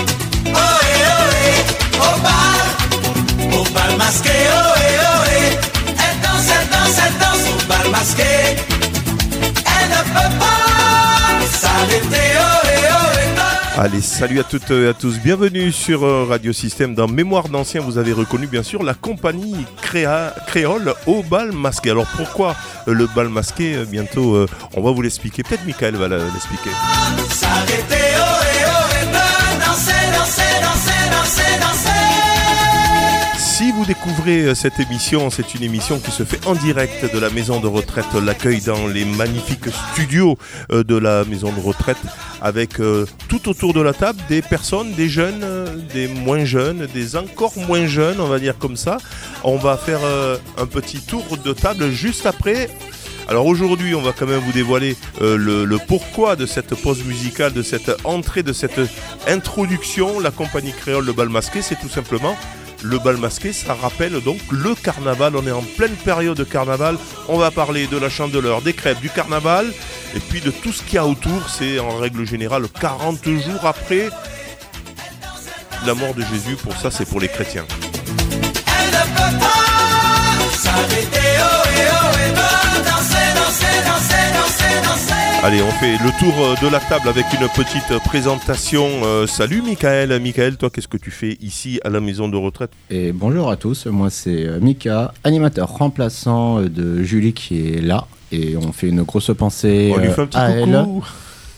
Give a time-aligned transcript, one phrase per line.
[0.05, 1.51] Oe, oe.
[4.53, 5.59] Oe, oe,
[8.17, 8.57] que
[9.65, 10.55] En el papá,
[12.37, 12.60] oe.
[13.77, 15.18] Allez, salut à toutes et à tous.
[15.18, 16.95] Bienvenue sur euh, Radio Système.
[16.95, 19.64] Dans Mémoire d'ancien, vous avez reconnu bien sûr la compagnie
[20.46, 21.90] créole au bal masqué.
[21.90, 22.57] Alors pourquoi
[22.89, 25.43] euh, le bal masqué euh, Bientôt, on va vous l'expliquer.
[25.43, 26.71] Peut-être Michael va l'expliquer.
[33.80, 37.30] Vous découvrez euh, cette émission, c'est une émission qui se fait en direct de la
[37.30, 40.36] maison de retraite, l'accueil dans les magnifiques studios
[40.70, 41.97] euh, de la maison de retraite,
[42.42, 45.47] avec euh, tout autour de la table des personnes, des jeunes,
[45.94, 48.98] des moins jeunes, des encore moins jeunes, on va dire comme ça.
[49.45, 50.00] On va faire
[50.59, 52.69] un petit tour de table juste après
[53.28, 57.53] alors aujourd'hui, on va quand même vous dévoiler le, le, pourquoi de cette pause musicale,
[57.53, 58.81] de cette entrée, de cette
[59.28, 60.19] introduction.
[60.19, 62.37] La compagnie créole Le Bal Masqué, c'est tout simplement
[62.83, 65.36] le bal masqué, ça rappelle donc le carnaval.
[65.36, 66.97] On est en pleine période de carnaval.
[67.28, 69.72] On va parler de la chandeleur, des crêpes, du carnaval
[70.14, 71.48] et puis de tout ce qu'il y a autour.
[71.48, 74.09] C'est en règle générale 40 jours après
[75.87, 76.56] la mort de Jésus.
[76.56, 77.67] Pour ça, c'est pour les chrétiens.
[85.43, 88.87] Allez, on fait le tour euh, de la table avec une petite présentation.
[89.05, 90.21] Euh, salut Michael.
[90.21, 93.57] Michael, toi, qu'est-ce que tu fais ici à la maison de retraite Et bonjour à
[93.57, 98.07] tous, moi c'est euh, Mika, animateur remplaçant de Julie qui est là.
[98.33, 99.95] Et on fait une grosse pensée
[100.35, 100.85] à elle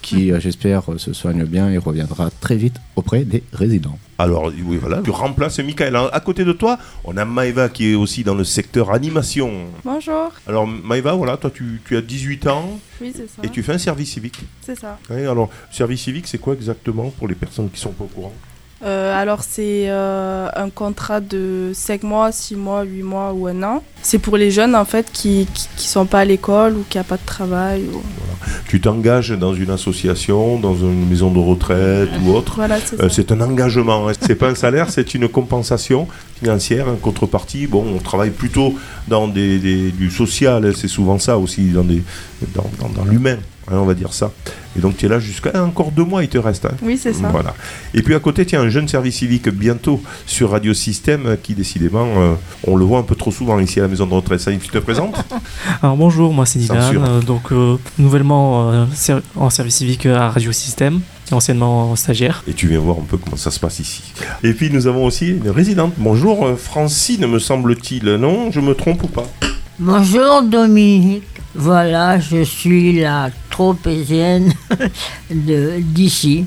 [0.02, 3.98] qui, euh, j'espère, euh, se soigne bien et reviendra très vite auprès des résidents.
[4.18, 5.96] Alors, oui, voilà, tu remplaces Michael.
[5.96, 9.50] À côté de toi, on a Maïva qui est aussi dans le secteur animation.
[9.84, 10.30] Bonjour.
[10.46, 12.78] Alors, Maïva, voilà, toi, tu, tu as 18 ans.
[13.00, 13.42] Oui, c'est ça.
[13.42, 14.40] Et tu fais un service civique.
[14.60, 14.98] C'est ça.
[15.08, 18.34] Oui, alors, service civique, c'est quoi exactement pour les personnes qui sont pas au courant?
[18.84, 23.62] Euh, alors c'est euh, un contrat de 5 mois, 6 mois, 8 mois ou un
[23.62, 23.82] an.
[24.02, 27.04] C'est pour les jeunes en fait qui ne sont pas à l'école ou qui n'ont
[27.04, 27.84] pas de travail.
[28.66, 32.54] Tu t'engages dans une association, dans une maison de retraite ou autre.
[32.56, 34.08] Voilà, c'est euh, un engagement.
[34.08, 34.12] Hein.
[34.20, 36.08] C'est pas un salaire, c'est une compensation
[36.40, 37.68] financière, en contrepartie.
[37.68, 38.74] Bon, on travaille plutôt
[39.06, 39.58] dans des,
[39.92, 40.72] du social, hein.
[40.74, 42.02] c'est souvent ça aussi, dans, des,
[42.52, 43.38] dans, dans l'humain.
[43.68, 44.32] Hein, on va dire ça.
[44.76, 46.64] Et donc tu es là jusqu'à encore deux mois, il te reste.
[46.64, 46.74] Hein.
[46.82, 47.28] Oui, c'est ça.
[47.28, 47.54] Voilà.
[47.94, 51.54] Et puis à côté, tu as un jeune service civique bientôt sur Radio Système qui
[51.54, 52.34] décidément, euh,
[52.66, 54.40] on le voit un peu trop souvent ici à la maison de retraite.
[54.40, 55.14] Ça, tu te présentes?
[55.82, 58.86] Alors bonjour, moi c'est Dylan, euh, donc euh, nouvellement
[59.36, 61.00] en service civique à Radio Système
[61.30, 62.44] anciennement stagiaire.
[62.46, 64.02] Et tu viens voir un peu comment ça se passe ici.
[64.42, 65.94] Et puis nous avons aussi une résidente.
[65.96, 68.04] Bonjour Francine, me semble-t-il.
[68.16, 69.26] Non, je me trompe ou pas?
[69.78, 71.24] Bonjour Dominique.
[71.54, 73.30] Voilà, je suis la
[75.30, 76.46] d'ici.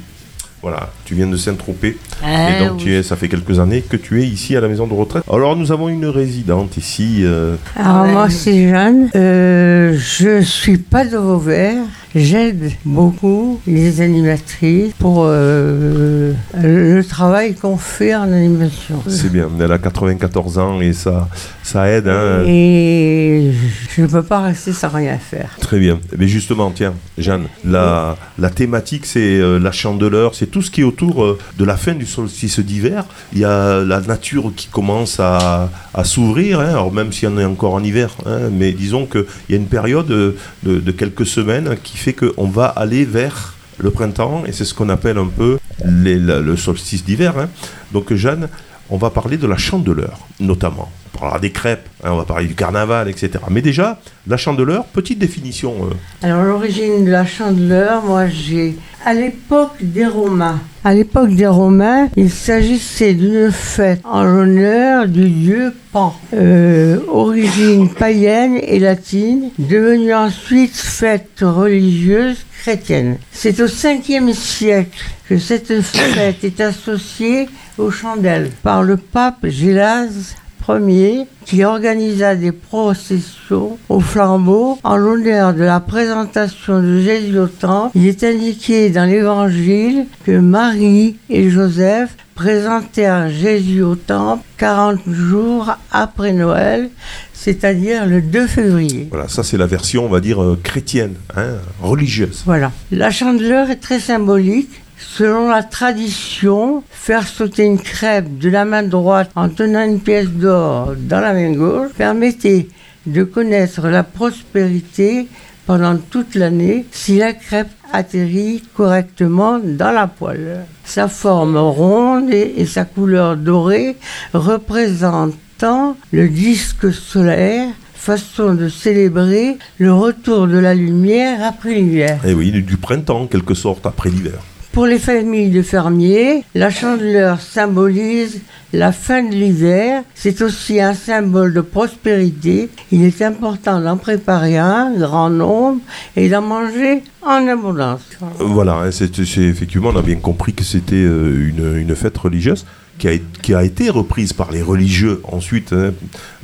[0.61, 1.95] Voilà, tu viens de Saint-Tropez.
[2.23, 4.87] et donc, tu es, ça fait quelques années que tu es ici à la maison
[4.87, 5.23] de retraite.
[5.31, 7.19] Alors, nous avons une résidente ici.
[7.21, 9.11] Euh, Alors, moi, c'est Jeanne.
[9.15, 11.83] Euh, je suis pas de Vauvert.
[12.15, 19.03] J'aide beaucoup les animatrices pour euh, le travail qu'on fait en animation.
[19.05, 21.27] C'est bien, elle a 94 ans et ça,
[21.61, 22.07] ça aide.
[22.07, 22.43] Hein.
[22.47, 23.51] Et
[23.93, 25.57] je ne peux pas rester sans rien faire.
[25.59, 25.99] Très bien.
[26.17, 30.81] Mais justement, tiens, Jeanne, la, la thématique, c'est euh, la chandeleur, c'est tout ce qui
[30.81, 33.03] est autour euh, de la fin du solstice d'hiver.
[33.33, 36.69] Il y a la nature qui commence à, à s'ouvrir, hein.
[36.69, 39.57] alors même s'il y en a encore en hiver, hein, mais disons qu'il y a
[39.57, 44.43] une période de, de quelques semaines qui fait fait qu'on va aller vers le printemps,
[44.45, 47.33] et c'est ce qu'on appelle un peu le solstice d'hiver.
[47.39, 47.49] Hein.
[47.93, 48.47] Donc Jeanne,
[48.91, 50.91] on va parler de la chandeleur, notamment.
[51.17, 53.31] Parlera des crêpes, hein, on va parler du carnaval, etc.
[53.49, 55.75] Mais déjà, la chandeleur, petite définition.
[55.85, 56.25] Euh.
[56.25, 60.59] Alors l'origine de la chandeleur, moi j'ai à l'époque des Romains.
[60.83, 67.89] À l'époque des Romains, il s'agissait d'une fête en l'honneur du dieu Pan, euh, origine
[67.89, 73.17] païenne et latine, devenue ensuite fête religieuse chrétienne.
[73.31, 77.47] C'est au 5e siècle que cette fête est associée
[77.77, 80.35] aux chandelles par le pape Gélase
[80.69, 87.47] Ier qui organisa des processions au flambeau en l'honneur de la présentation de Jésus au
[87.47, 87.95] temple.
[87.95, 95.71] Il est indiqué dans l'évangile que Marie et Joseph présentèrent Jésus au temple 40 jours
[95.91, 96.89] après Noël,
[97.33, 99.07] c'est-à-dire le 2 février.
[99.09, 102.43] Voilà, ça c'est la version, on va dire, euh, chrétienne, hein, religieuse.
[102.45, 102.71] Voilà.
[102.91, 108.83] La chandeleur est très symbolique Selon la tradition, faire sauter une crêpe de la main
[108.83, 112.67] droite en tenant une pièce d'or dans la main gauche permettait
[113.05, 115.27] de connaître la prospérité
[115.65, 120.65] pendant toute l'année si la crêpe atterrit correctement dans la poêle.
[120.83, 123.95] Sa forme ronde et, sa couleur dorée
[124.33, 132.19] représentant le disque solaire façon de célébrer le retour de la lumière après l'hiver.
[132.25, 134.41] Et eh oui, du printemps en quelque sorte après l'hiver.
[134.75, 138.41] Pour les familles de fermiers, la chandeleur symbolise
[138.73, 140.03] la fin de l'hiver.
[140.15, 142.69] C'est aussi un symbole de prospérité.
[142.91, 145.79] Il est important d'en préparer un grand nombre
[146.17, 148.01] et d'en manger en abondance.
[148.39, 152.65] Voilà, hein, c'est, effectivement, on a bien compris que c'était euh, une, une fête religieuse
[152.97, 155.93] qui a, été reprise par les religieux ensuite, hein,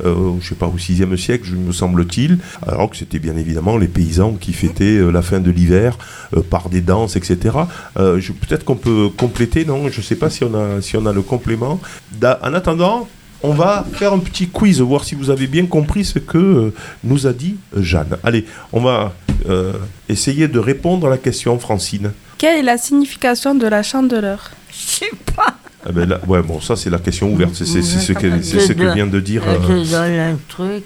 [0.04, 3.88] euh, je sais pas, au 6e siècle, me semble-t-il, alors que c'était bien évidemment les
[3.88, 5.96] paysans qui fêtaient euh, la fin de l'hiver
[6.36, 7.56] euh, par des danses, etc.
[7.94, 9.88] Peut-être qu'on peut compléter, non?
[9.88, 11.80] Je ne sais pas si on, a, si on a le complément.
[12.22, 13.08] en attendant,
[13.42, 16.72] on va faire un petit quiz, voir si vous avez bien compris ce que
[17.02, 18.16] nous a dit Jeanne.
[18.22, 19.14] Allez, on va
[20.08, 22.12] essayer de répondre à la question, Francine.
[22.38, 24.50] Quelle est la signification de la chandeleur?
[24.70, 25.56] Je sais pas.
[25.84, 27.54] Ah ben là, ouais, bon, ça c'est la question ouverte.
[27.54, 29.42] C'est ce, que, ce que vient de dire.
[29.46, 30.84] Euh, je donne un truc.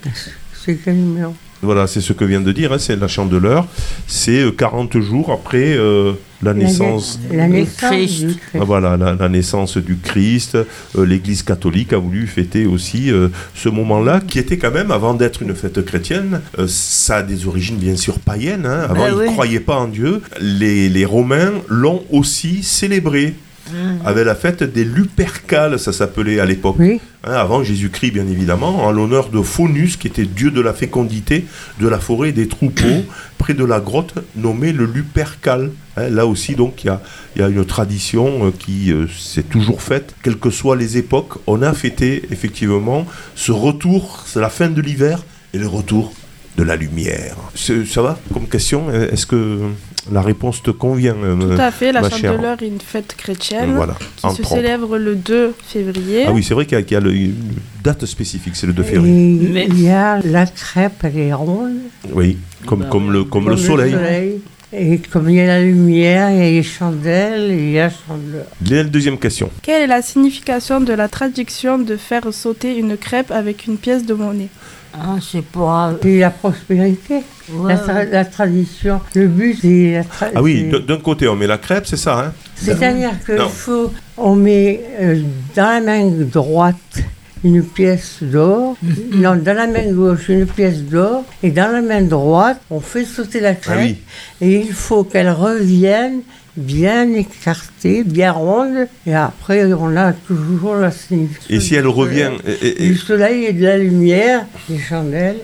[0.65, 1.35] C'est quel numéro?
[1.63, 3.67] Voilà, c'est ce que vient de dire, hein, c'est la chandeleur.
[4.07, 6.13] C'est 40 euh, jours après euh,
[6.43, 8.39] la, naissance, la naissance du Christ.
[8.55, 10.57] Ah, voilà, la, naissance du Christ.
[10.99, 13.11] L'Église catholique a voulu fêter aussi
[13.55, 17.77] ce moment-là, qui était quand même, avant d'être une fête chrétienne, ça a des origines
[17.77, 18.67] bien sûr païennes.
[18.67, 18.87] Hein.
[18.89, 20.23] Avant, ben ils ne croyaient pas en Dieu.
[20.41, 23.35] Les, les Romains l'ont aussi célébré.
[23.71, 24.07] Mmh.
[24.07, 26.77] avait la fête des Lupercales, ça s'appelait à l'époque.
[26.79, 31.47] Hein, avant Jésus-Christ, bien évidemment, en l'honneur de Faunus, qui était dieu de la fécondité,
[31.81, 33.05] de la forêt et des troupeaux,
[33.39, 35.73] près de la grotte nommée le Lupercal.
[35.97, 36.93] Hein, là aussi, donc, il
[37.37, 41.35] y a, une tradition euh, qui euh, s'est toujours faite, quelles que soient les époques.
[41.47, 46.13] On a fêté, effectivement, ce retour, c'est la fin de l'hiver et le retour
[46.57, 47.37] de la lumière.
[47.55, 48.91] Ça va comme question?
[48.91, 49.61] Est-ce que
[50.13, 53.79] la réponse te convient euh, Tout à fait, la Chandeleur est une fête chrétienne
[54.17, 56.25] qui se célèbre le 2 février.
[56.27, 57.35] Ah oui, c'est vrai qu'il y a, une
[57.83, 59.67] date spécifique, c'est le 2 février.
[59.69, 61.77] il y a la crêpe, elle est ronde.
[62.13, 63.97] Oui, comme, bah comme, le, comme, le, soleil.
[64.73, 67.85] Et comme il y a la lumière, il y a les chandelles, il y a
[67.85, 68.47] la chandeleur.
[68.69, 69.51] La deuxième question.
[69.63, 74.05] Quelle est la signification de la traduction de faire sauter une crêpe avec une pièce
[74.05, 74.49] de monnaie?
[75.01, 75.71] Ah, c'est pour
[76.05, 77.23] la prospérité,
[77.67, 79.01] la, tradition.
[79.15, 82.33] Le but, c'est la Ah oui, d'un côté, on met la crêpe, c'est ça, hein?
[82.55, 85.23] C'est-à-dire que faut, on met euh,
[85.55, 87.03] dans la main droite
[87.45, 89.21] une pièce d'or, mm-hmm.
[89.21, 93.05] non, dans la main gauche une pièce d'or, et dans la main droite, on fait
[93.05, 93.99] sauter la ah crêpe,
[94.41, 96.23] et il faut qu'elle revienne
[96.57, 101.55] bien écartée, bien ronde, et après on a toujours la signification.
[101.55, 105.41] Et si elle revient et, Du soleil et de la lumière, des chandelles.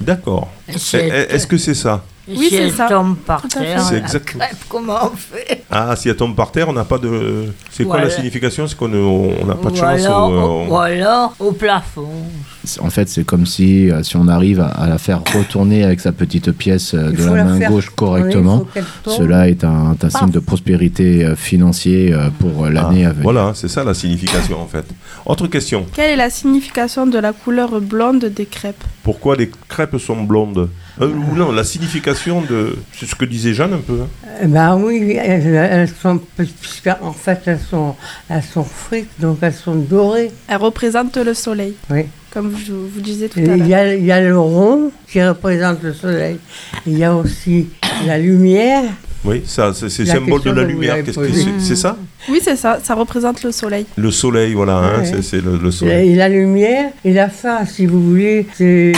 [0.00, 0.50] D'accord.
[0.68, 2.04] Est-ce que c'est ça?
[2.36, 2.88] Oui, si elle ça.
[2.88, 4.44] tombe par terre, c'est exactement.
[4.68, 5.64] comment on fait?
[5.70, 7.46] Ah, si elle tombe par terre, on n'a pas de.
[7.70, 8.66] C'est quoi la signification?
[8.66, 10.06] C'est qu'on n'a pas de chance.
[10.68, 12.08] Ou alors au plafond.
[12.80, 16.12] En fait, c'est comme si, euh, si on arrive à, la faire retourner avec sa
[16.12, 18.66] petite pièce euh, de la main gauche correctement,
[19.06, 23.22] cela est un, signe de prospérité euh, financier pour l'année ah, à venir.
[23.22, 24.84] Voilà, c'est ça la signification en fait.
[25.24, 25.86] Autre question.
[25.94, 28.84] Quelle est la signification de la couleur blonde des crêpes?
[29.02, 30.68] Pourquoi les crêpes sont blondes?
[31.00, 32.76] Euh, non, la signification de.
[32.92, 34.00] C'est ce que disait Jeanne un peu.
[34.02, 34.46] Hein.
[34.46, 36.20] Ben oui, elles, sont.
[37.00, 37.94] En fait, elles sont,
[38.28, 40.30] elles sont frites, donc elles sont dorées.
[40.48, 41.74] Elles représentent le soleil.
[41.90, 42.06] Oui.
[42.30, 43.56] Comme je vous disais tout à l'heure.
[43.56, 46.38] Il y a le rond qui représente le soleil.
[46.86, 47.68] Il y a aussi
[48.06, 48.84] la lumière
[49.24, 50.96] oui, ça, c'est le symbole de la lumière.
[51.58, 51.74] c'est?
[51.74, 51.96] Ça?
[52.28, 52.78] Oui, c'est ça.
[52.82, 53.84] Ça représente le soleil.
[53.96, 56.12] Le soleil, voilà, hein, c'est le, soleil.
[56.12, 58.92] Et la lumière et la fin, si vous voulez, c'est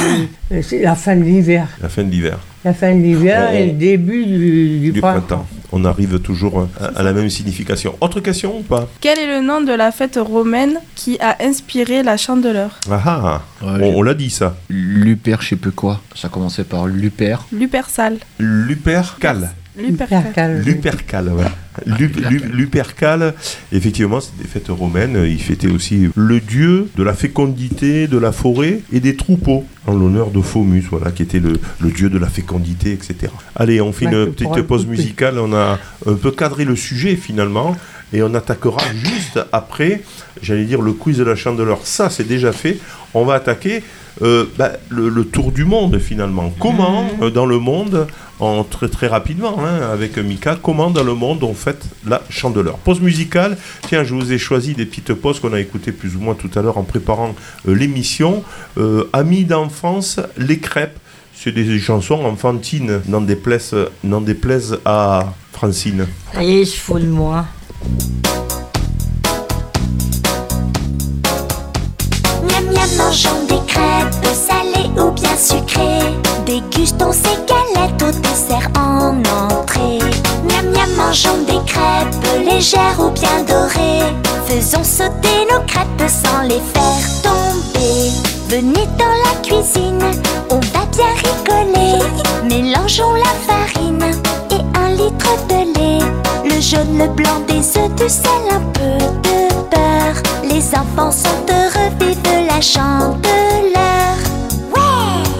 [0.73, 1.69] la fin de l'hiver.
[1.80, 2.38] La fin de l'hiver.
[2.64, 5.47] La fin de l'hiver et le début du, printemps.
[5.73, 7.95] On arrive toujours à, la même signification.
[8.00, 8.89] Autre question ou pas?
[9.00, 12.81] Quel est le nom de la fête romaine qui a inspiré la chandeleur?
[12.91, 14.57] Ah ah On, l'a dit ça.
[14.69, 16.00] Luper, je sais plus quoi.
[16.15, 17.37] Ça commençait par Luper.
[17.53, 18.19] Lupercal.
[18.39, 19.50] Lupercal.
[19.83, 20.63] Lupercal.
[20.63, 21.33] Lupercal,
[22.53, 23.35] Lupercal,
[23.73, 25.25] effectivement, c'est des fêtes romaines.
[25.27, 29.95] Il fêtait aussi le dieu de la fécondité, de la forêt et des troupeaux, en
[29.95, 31.59] l'honneur de Phomus, voilà, qui était le,
[31.91, 33.33] dieu de la fécondité, etc.
[33.57, 35.39] Allez, on fait une petite pause musicale.
[35.39, 37.77] On a un peu cadré le sujet finalement.
[38.13, 40.03] et on attaquera juste après,
[40.43, 41.81] j'allais dire, le quiz de la chandeleur.
[41.85, 42.79] Ça, c'est déjà fait.
[43.15, 43.83] On va attaquer
[44.23, 46.53] euh, bah, le, tour du monde finalement.
[46.59, 47.23] Comment mmh.
[47.23, 48.07] euh, dans le monde,
[48.40, 52.78] en très très rapidement, hein, avec Mika, comment dans le monde on fait la chandeleur
[52.78, 53.56] Pause musicale.
[53.87, 56.50] Tiens, je vous ai choisi des petites pauses qu'on a écoutées plus ou moins tout
[56.54, 57.35] à l'heure en préparant
[57.68, 58.42] euh, l'émission.
[59.12, 60.99] Amis d'enfance, les crêpes.
[61.35, 66.06] C'est des chansons enfantines, n'en déplaise, déplaise à Francine.
[66.35, 67.47] Allez, je fous de moi.
[72.97, 74.30] mangeons des crêpes
[76.44, 79.99] Dégustons ces galettes au dessert en entrée.
[80.44, 84.12] Miam miam, mangeons des crêpes légères ou bien dorées.
[84.44, 88.11] Faisons sauter nos crêpes sans les faire tomber.
[88.49, 90.04] Venez dans la cuisine,
[90.50, 92.04] on va bien rigoler.
[92.44, 94.12] Mélangeons la farine
[94.50, 96.04] et un litre de lait.
[96.44, 100.23] Le jaune, le blanc, des œufs, du sel, un peu de beurre.
[100.44, 103.89] Les enfants sont heureux, vive la chandeleur.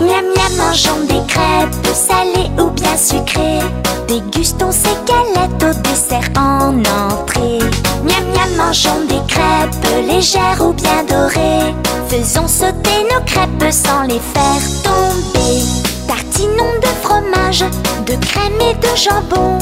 [0.01, 3.61] Miam miam, mangeons des crêpes salées ou bien sucrées.
[4.09, 7.59] Dégustons ces galettes au dessert en entrée.
[8.03, 11.75] Miam miam, mangeons des crêpes légères ou bien dorées.
[12.09, 15.63] Faisons sauter nos crêpes sans les faire tomber.
[16.09, 17.65] Tartinons de fromage,
[18.07, 19.59] de crème et de jambon.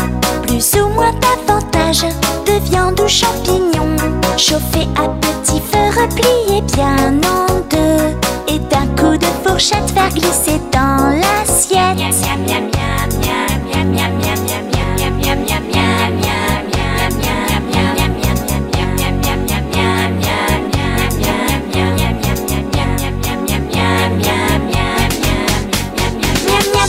[0.47, 2.05] Plus ou moins davantage
[2.47, 3.97] de viande ou champignons.
[4.37, 10.61] Chauffez à petit feu, repliez bien en deux et d'un coup de fourchette faire glisser
[10.73, 11.99] dans l'assiette.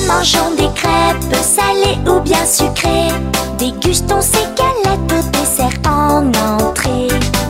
[0.07, 3.13] Mangeons des crêpes salées ou bien sucrées.
[3.57, 7.07] Dégustons ces galettes au dessert en entrée.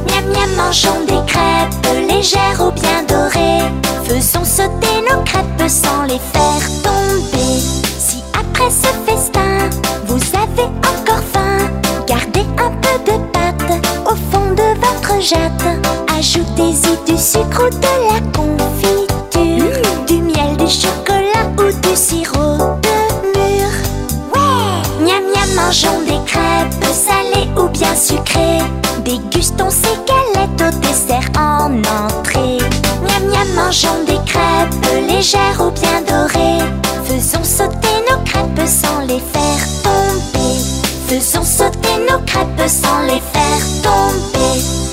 [0.07, 1.48] Miam miam, mangeons des crêpes.
[5.69, 7.59] Sans les faire tomber.
[7.99, 9.69] Si après ce festin,
[10.05, 11.69] vous avez encore faim,
[12.07, 15.63] gardez un peu de pâte au fond de votre jatte.
[16.17, 22.79] Ajoutez-y du sucre ou de la confiture, du miel, du chocolat ou du sirop
[25.69, 28.63] mangeons des crêpes salées ou bien sucrées.
[29.05, 31.71] Dégustons ces galettes au dessert en
[32.05, 32.57] entrée.
[33.03, 34.48] Miam miam, mangeons des crêpes
[35.09, 36.63] légères ou bien dorées.
[37.05, 40.55] Faisons sauter nos crêpes sans les faire tomber.
[41.07, 44.89] Faisons sauter nos crêpes sans les faire tomber.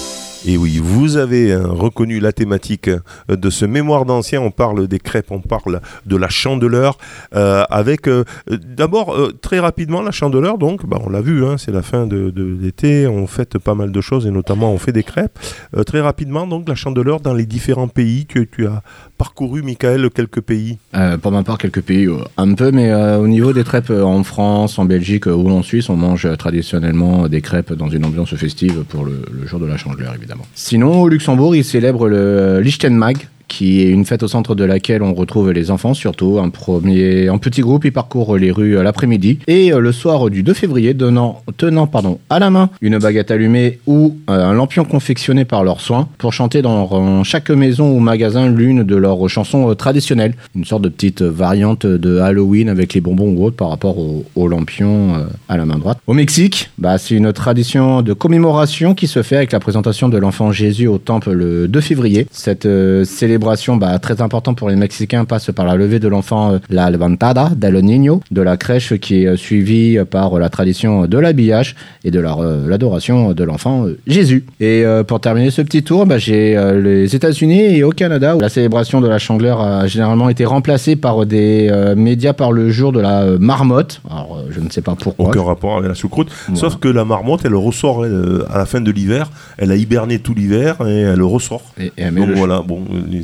[0.48, 4.40] Et oui, vous avez euh, reconnu la thématique euh, de ce mémoire d'ancien.
[4.40, 6.98] On parle des crêpes, on parle de la chandeleur.
[7.34, 8.08] Euh, avec
[8.46, 10.56] d'abord très rapidement la chandeleur.
[10.56, 13.08] Donc, bah, on l'a vu, hein, c'est la fin de, l'été.
[13.08, 15.36] On fait pas mal de choses et notamment on fait des crêpes.
[15.84, 18.26] très rapidement, donc la chandeleur dans les différents pays.
[18.26, 18.82] Tu, tu as
[19.18, 20.78] parcouru, Michael, quelques pays.
[21.22, 24.84] pour ma part, quelques pays, un peu, mais au niveau des crêpes en France, en
[24.84, 29.22] Belgique ou en Suisse, on mange traditionnellement des crêpes dans une ambiance festive pour le,
[29.32, 30.46] le jour de la chandeleur, évidemment.
[30.54, 35.02] Sinon, au Luxembourg, ils célèbrent le Lichtenmag, qui est une fête au centre de laquelle
[35.02, 39.38] on retrouve les enfants, surtout un premier, en petit groupe, ils parcourent les rues l'après-midi
[39.46, 43.30] et euh, le soir du 2 février, donnant, tenant pardon, à la main une baguette
[43.30, 47.98] allumée ou euh, un lampion confectionné par leurs soins pour chanter dans chaque maison ou
[48.00, 52.94] magasin l'une de leurs chansons euh, traditionnelles, une sorte de petite variante de Halloween avec
[52.94, 55.98] les bonbons ou autres par rapport au, lampion à la main droite.
[56.06, 60.16] Au Mexique, bah, c'est une tradition de commémoration qui se fait avec la présentation de
[60.18, 62.28] l'enfant Jésus au temple le 2 février.
[62.30, 62.68] Cette
[63.04, 66.58] célébration célébration bah, très importante pour les Mexicains passe par la levée de l'enfant, euh,
[66.70, 71.18] la levantada del niño, de la crèche qui est euh, suivie par la tradition de
[71.18, 74.46] l'habillage et de euh, l'adoration de l'enfant Jésus.
[74.58, 78.48] Et pour terminer ce petit tour, bah, j'ai les États-Unis et au Canada où la
[78.48, 83.00] célébration de la chandeleur a généralement été remplacée par des médias par le jour de
[83.00, 84.00] la marmotte.
[84.10, 85.28] Alors je ne sais pas pourquoi.
[85.28, 86.30] Aucun rapport avec la choucroute.
[86.54, 89.30] Sauf que la marmotte, elle ressort à la fin de l'hiver.
[89.58, 91.62] Elle a hiberné tout l'hiver et elle ressort.
[91.78, 92.82] Et, Donc voilà, bon,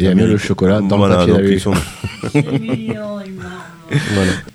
[0.09, 1.75] a mis le chocolat dans le papier sont...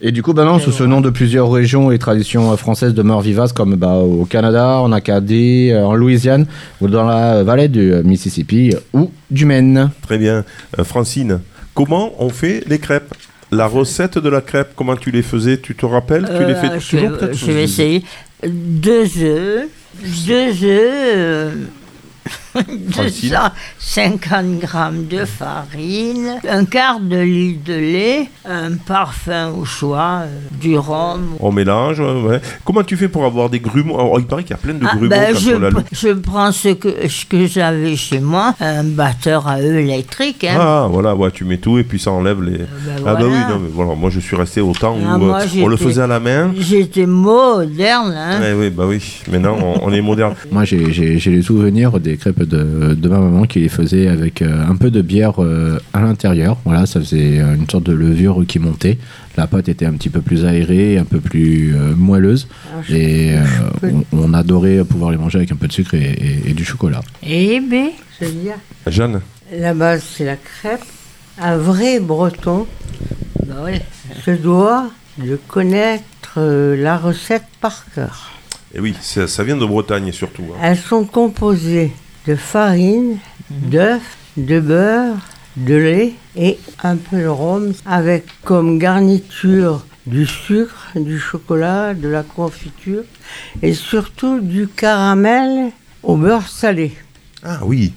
[0.01, 3.21] Et du coup, bah non, sous ce nom de plusieurs régions et traditions françaises demeurent
[3.21, 6.47] vivaces, comme bah, au Canada, en Acadie, euh, en Louisiane,
[6.81, 9.91] ou dans la vallée du Mississippi ou du Maine.
[10.01, 10.43] Très bien.
[10.79, 11.39] Euh, Francine,
[11.75, 13.13] comment on fait les crêpes?
[13.51, 15.57] La recette de la crêpe, comment tu les faisais?
[15.57, 16.27] Tu te rappelles?
[16.37, 18.03] Tu les fais euh, toujours peut-être Je vais essayer.
[18.43, 19.67] Deux œufs,
[20.27, 21.53] deux œufs,
[22.63, 30.39] 250 grammes de farine, un quart de litre de lait, un parfum au choix, euh,
[30.59, 31.35] du rhum.
[31.39, 32.41] On mélange, ouais.
[32.65, 34.17] Comment tu fais pour avoir des grumeaux?
[34.19, 37.07] Il paraît qu'il y a plein de ah, grumeaux ben, je, je, prends ce que,
[37.07, 40.43] ce que j'avais chez moi, un batteur à œufs électrique.
[40.43, 40.57] Hein.
[40.59, 42.61] Ah, voilà, ouais, tu mets tout et puis ça enlève les...
[42.61, 45.17] Euh, ben, ah bah oui, non, mais voilà, moi je suis resté au temps ah,
[45.17, 46.53] où euh, on le faisait à la main.
[46.57, 48.13] J'étais moderne.
[48.15, 48.39] Hein.
[48.57, 50.35] oui, bah oui, maintenant on, est moderne.
[50.51, 54.75] moi j'ai les souvenirs des crêpes de, de ma maman qui les faisait avec un
[54.75, 55.35] peu de bière
[55.93, 56.57] à l'intérieur.
[56.65, 58.97] Voilà, ça faisait une sorte de levure qui montait.
[59.37, 62.47] La pâte était un petit peu plus aérée, un peu plus euh, moelleuse.
[62.73, 66.65] Ah, et euh, on, adorait pouvoir les manger avec un peu de sucre et, du
[66.65, 67.01] chocolat.
[67.21, 68.55] Et B, je veux dire.
[68.87, 69.21] Jeanne
[69.53, 70.81] La base, c'est la crêpe.
[71.39, 72.65] Un vrai breton
[73.45, 73.65] bah
[74.25, 74.89] se doit
[75.19, 78.31] de connaître euh, la recette par cœur.
[78.73, 80.45] Et oui, ça, vient de Bretagne surtout.
[80.51, 80.59] Hein.
[80.63, 81.91] Elles sont composées
[82.27, 83.17] de farine,
[83.49, 83.69] mhm.
[83.69, 85.17] d'œufs, de beurre,
[85.55, 92.07] de lait et un peu de rhum avec comme garniture du sucre, du chocolat, de
[92.07, 93.03] la confiture
[93.61, 95.71] et surtout du caramel
[96.03, 96.93] au beurre salé.
[97.43, 97.93] Ah oui,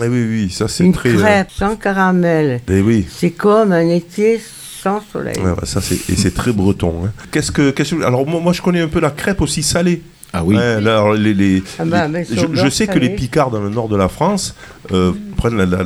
[0.00, 1.10] eh oui, oui, ça c'est Une très.
[1.10, 2.60] Euh, crêpe sans caramel.
[2.68, 3.06] Et eh oui.
[3.10, 4.40] C'est comme un été
[4.82, 5.36] sans soleil.
[5.64, 7.04] ça c'est et c'est très breton.
[7.04, 7.12] Hein.
[7.30, 10.02] Qu'est-ce que, qu'est-ce que, alors moi, moi je connais un peu la crêpe aussi salée.
[10.32, 10.56] Ah oui.
[10.56, 12.06] les, ah bah,
[12.54, 14.54] je, sais que les Picards dans le nord de la France
[14.92, 15.84] euh, prennent la,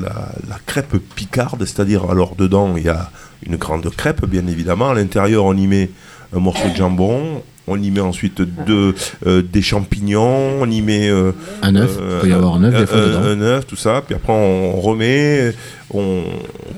[0.66, 3.10] crêpe picarde, c'est-à-dire alors dedans il y a
[3.44, 5.90] une grande crêpe bien évidemment, à l'intérieur on y met
[6.34, 8.94] un morceau de jambon, on y met ensuite de,
[9.26, 12.78] euh, des champignons, on y met euh, un œuf, il peut y avoir un œuf
[12.78, 13.22] des fois dedans.
[13.22, 15.54] Un œuf, tout ça, puis après on remet,
[15.92, 16.22] on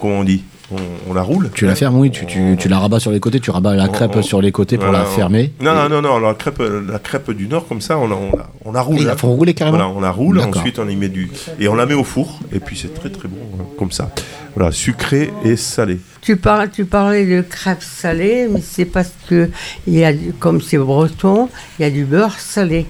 [0.01, 0.43] comment on dit?
[0.71, 1.51] On, la roule.
[1.55, 3.89] Tu la fermes, oui, tu, tu, tu, la rabats sur les côtés, tu rabats la
[3.89, 5.53] crêpe sur les côtés pour la fermer.
[5.61, 8.17] Non, non, non, non, la crêpe, la crêpe du Nord, comme ça, on la,
[8.65, 9.01] on la, roule.
[9.01, 11.31] il faut rouler carrément On la roule, ensuite on y met du.
[11.59, 14.11] Et on la met au four, et puis c'est très très bon, hein, comme ça.
[14.55, 16.01] Voilà, sucré et salé.
[16.21, 19.51] Tu, parles, tu parlais de crêpe salée, mais c'est parce que,
[19.87, 21.49] il y a, comme c'est breton,
[21.79, 22.87] il y a du beurre salé.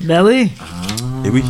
[0.00, 0.50] Ben oui.
[1.24, 1.44] Et oui.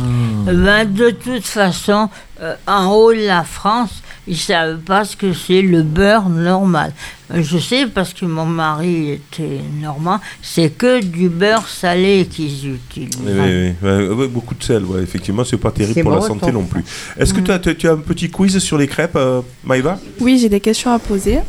[0.45, 2.09] Ben, de toute façon,
[2.41, 6.29] euh, en haut de la France, ils ne savent pas ce que c'est le beurre
[6.29, 6.93] normal.
[7.33, 13.19] Je sais parce que mon mari était normand, c'est que du beurre salé qu'ils utilisent.
[13.23, 15.01] Oui, oui, beaucoup de sel, ouais.
[15.01, 16.83] effectivement, c'est pas terrible pour la santé non plus.
[17.17, 17.75] Est-ce que mm.
[17.75, 19.97] tu as, un petit quiz sur les crêpes, euh, Maïva?
[20.19, 21.39] Oui, j'ai des questions à poser.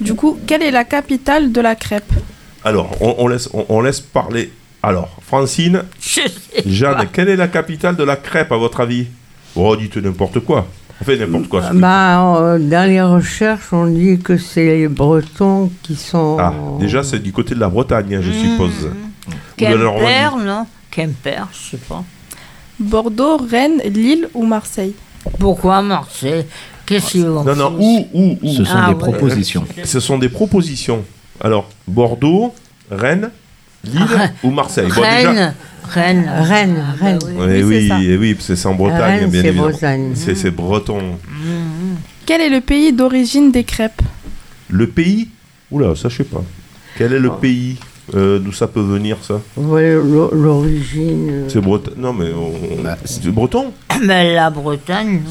[0.00, 2.12] Du coup, quelle est la capitale de la crêpe?
[2.64, 4.50] Alors, on, laisse, on, laisse parler.
[4.82, 5.84] Alors, Francine,
[6.66, 9.06] Jeanne, quelle est la capitale de la crêpe à votre avis?
[9.54, 10.66] Oh, dites n'importe quoi.
[11.00, 11.62] On fait n'importe quoi.
[11.72, 16.36] Bah, euh, dans les recherches, on dit que c'est les Bretons qui sont.
[16.38, 18.34] Ah, déjà, c'est du côté de la Bretagne, hein, je mmh.
[18.34, 18.90] suppose.
[19.56, 22.04] Quimper, non Quimper, je sais pas.
[22.78, 24.94] Bordeaux, Rennes, Lille ou Marseille?
[25.38, 26.44] Pourquoi Marseille?
[26.86, 29.64] Qu'est-ce qu'ils vont Non, non, où, où, où Ce sont ah, des propositions.
[29.82, 31.04] Ce sont des propositions.
[31.40, 32.54] Alors, Bordeaux,
[32.90, 33.30] Rennes,
[33.84, 34.88] Lille ah, ou Marseille?
[34.90, 35.54] Rennes.
[35.88, 36.30] Rennes.
[36.30, 37.18] Rennes, Rennes.
[37.36, 39.70] Oui, oui, oui, oui c'est en Bretagne, bien évidemment.
[40.14, 40.98] C'est breton.
[40.98, 41.96] Mm-hmm.
[42.26, 44.02] Quel est le pays d'origine des crêpes?
[44.70, 45.28] Le pays?
[45.70, 46.42] Oula, ça je sais pas.
[46.96, 47.38] Quel est le oh.
[47.40, 47.76] pays
[48.14, 49.40] euh, D'où ça peut venir ça?
[49.56, 51.28] L'origine.
[51.30, 51.48] Euh.
[51.48, 51.92] C'est breton.
[51.96, 52.30] Non mais
[52.82, 53.72] bah, c'est breton.
[54.02, 55.22] Mais la Bretagne.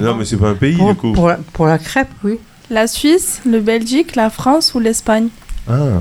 [0.00, 1.12] Non, non mais c'est pas un pays pour, du coup.
[1.12, 2.38] Pour la, pour la crêpe, oui.
[2.70, 5.28] La Suisse, le Belgique, la France ou l'Espagne?
[5.68, 6.00] Ah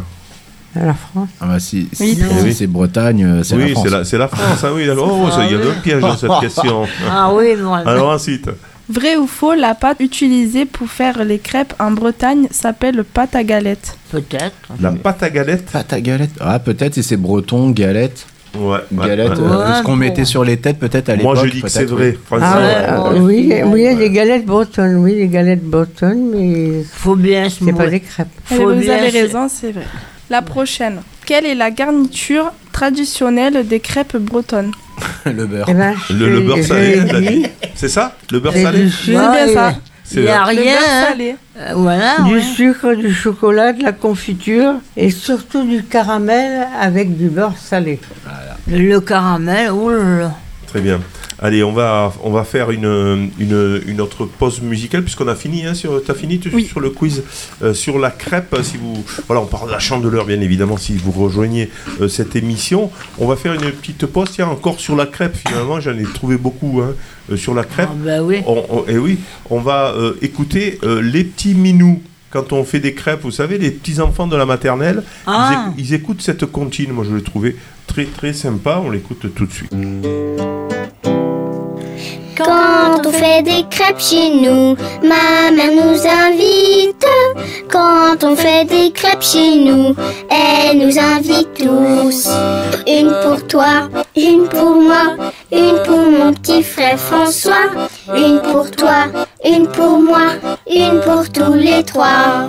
[0.75, 1.29] la France.
[1.39, 3.85] Ah bah si, c'est Bretagne, euh, c'est la France.
[3.85, 4.63] Oui, c'est la, France.
[4.63, 6.87] Ah oui, Oh, il y a un piège dans cette question.
[7.09, 7.73] Ah oui, bon.
[7.73, 8.49] Alors ensuite.
[8.89, 13.43] Vrai ou faux, la pâte utilisée pour faire les crêpes en Bretagne s'appelle pâte à
[13.43, 14.55] galette Peut-être.
[14.81, 18.25] La pâte à galette Pâte à galette Ah, peut-être si c'est breton, galette.
[18.57, 21.35] Ouais, galette, euh, ce qu'on mettait sur les têtes peut-être à l'époque.
[21.35, 22.17] Moi je dis que c'est vrai.
[22.31, 27.15] Ah, oui, oui, il y a des galettes bretonnes, oui, des galettes bretonnes, mais faut
[27.15, 28.27] bien se C'est pas des crêpes.
[28.43, 29.85] Faut vous avez raison, c'est vrai.
[30.31, 31.01] La prochaine.
[31.25, 34.71] Quelle est la garniture traditionnelle des crêpes bretonnes
[35.25, 35.65] Le beurre.
[35.67, 37.47] Eh ben, le, beurre salé.
[37.75, 39.75] C'est ça Le beurre salé C'est bien ça.
[40.13, 40.79] Il n'y a rien.
[41.09, 41.35] Salé.
[41.57, 47.27] Euh, voilà, du sucre, du chocolat, de la confiture et surtout du caramel avec du
[47.27, 47.99] beurre salé.
[48.69, 50.33] Le caramel, oulala.
[50.67, 51.01] Très bien.
[51.43, 55.65] Allez, on va, on va faire une, une, autre pause musicale puisqu'on a fini.
[55.65, 57.23] Hein, sur, as fini sur le quiz
[57.63, 58.55] euh, sur la crêpe.
[58.61, 60.77] Si vous, voilà, on parle de la chandeleur bien évidemment.
[60.77, 64.29] Si vous rejoignez euh, cette émission, on va faire une petite pause.
[64.31, 65.35] Tiens, encore sur la crêpe.
[65.35, 66.93] Finalement, j'en ai trouvé beaucoup hein,
[67.31, 67.89] euh, sur la crêpe.
[67.91, 68.43] Ah, bah oui.
[68.87, 69.17] et oui,
[69.49, 73.99] on va écouter les petits minous quand on fait des crêpes, vous savez, les petits
[73.99, 75.73] enfants de la maternelle, ah.
[75.77, 76.93] ils, écoutent cette comptine.
[76.93, 78.81] Moi, je l'ai trouvé très très sympa.
[78.83, 79.73] On l'écoute tout de suite.
[82.45, 87.05] Quand on fait des crêpes chez nous, ma mère nous invite.
[87.69, 89.95] Quand on fait des crêpes chez nous,
[90.29, 92.29] elle nous invite tous.
[92.87, 95.15] Une pour toi, une pour moi,
[95.51, 97.67] une pour mon petit frère François,
[98.15, 99.05] une pour toi,
[99.45, 100.33] une pour moi,
[100.69, 102.47] une pour tous les trois.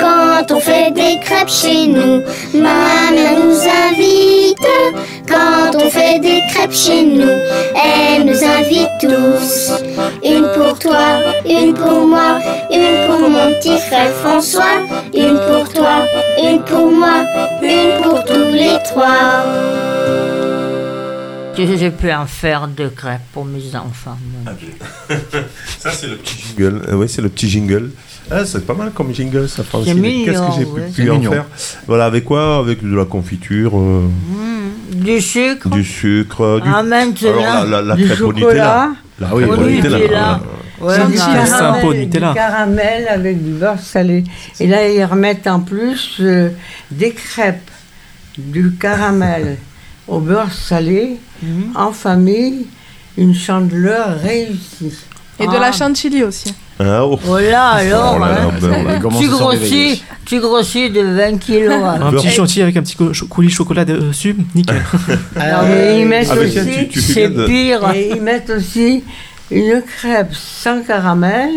[0.00, 2.22] Quand on fait des crêpes chez nous,
[2.54, 4.05] ma mère nous invite.
[6.70, 7.22] Chez nous,
[7.74, 9.72] elle nous invite tous.
[10.24, 12.38] Une pour toi, une pour moi,
[12.70, 14.82] une pour mon petit frère François,
[15.14, 16.06] une pour toi,
[16.42, 17.24] une pour moi,
[17.62, 19.44] une pour tous les trois.
[21.56, 24.18] J'ai pu en faire de crêpes pour mes enfants.
[25.78, 26.82] Ça, c'est le petit jingle.
[26.88, 27.92] Euh, oui, c'est le petit jingle.
[28.30, 29.62] Ah, c'est pas mal comme jingle, ça.
[29.62, 31.46] Qu'est-ce que j'ai pu, en faire?
[31.86, 32.58] Voilà, avec quoi?
[32.58, 33.78] Avec de la confiture.
[33.78, 34.45] Euh, mmh,
[35.06, 35.68] du sucre.
[35.70, 36.60] Du sucre.
[36.60, 36.68] Du...
[36.72, 38.90] Ah, maintenant, la, la, du chocolat.
[39.18, 40.40] La, oui, au Nutella.
[40.78, 42.28] Ouais, du, caramel, Nutella.
[42.28, 44.24] du caramel avec du beurre salé.
[44.60, 46.50] Et là, ils remettent en plus euh,
[46.90, 47.70] des crêpes,
[48.36, 49.56] du caramel
[50.08, 51.72] au beurre salé, mhm.
[51.74, 52.66] en famille,
[53.16, 54.98] une chandeleur réussie.
[55.38, 55.72] Et de la ah.
[55.72, 56.54] chantilly aussi.
[56.78, 57.18] Ah, oh.
[57.26, 57.38] oh.
[57.38, 58.50] là alors, hein.
[58.60, 61.72] ben, tu, grossis, tu grossis de 20 kilos.
[61.72, 62.00] Hein.
[62.02, 62.96] Un petit chantilly avec un petit
[63.28, 64.82] coulis chocolat dessus, nickel.
[65.36, 65.64] Alors,
[65.96, 67.92] ils mettent ah, aussi, c'est pire.
[67.94, 69.04] Et ils mettent aussi
[69.50, 71.50] une crêpe sans caramel.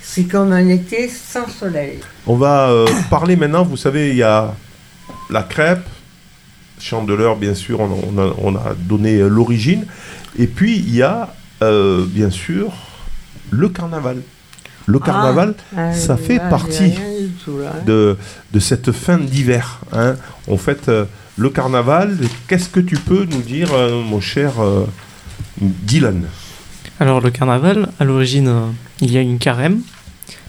[0.00, 1.98] C'est comme un été sans soleil.
[2.26, 4.54] On va euh, parler maintenant, vous savez, il y a
[5.28, 5.86] la crêpe,
[6.80, 9.84] Chandeleur, bien sûr, on, a, donné euh, l'origine.
[10.38, 12.72] Et puis, il y a, euh, bien sûr,
[13.50, 14.22] le carnaval.
[14.88, 16.94] Le carnaval, ah, ça fait partie
[17.86, 18.16] de,
[18.52, 19.80] de, cette fin d'hiver.
[19.92, 20.16] Hein.
[20.50, 21.04] En fait, euh,
[21.36, 22.16] le carnaval,
[22.48, 23.68] qu'est-ce que tu peux nous dire,
[24.04, 24.54] mon cher
[25.60, 26.24] Dylan?
[27.00, 28.50] Alors, le carnaval, à l'origine,
[29.00, 29.82] il y a une carême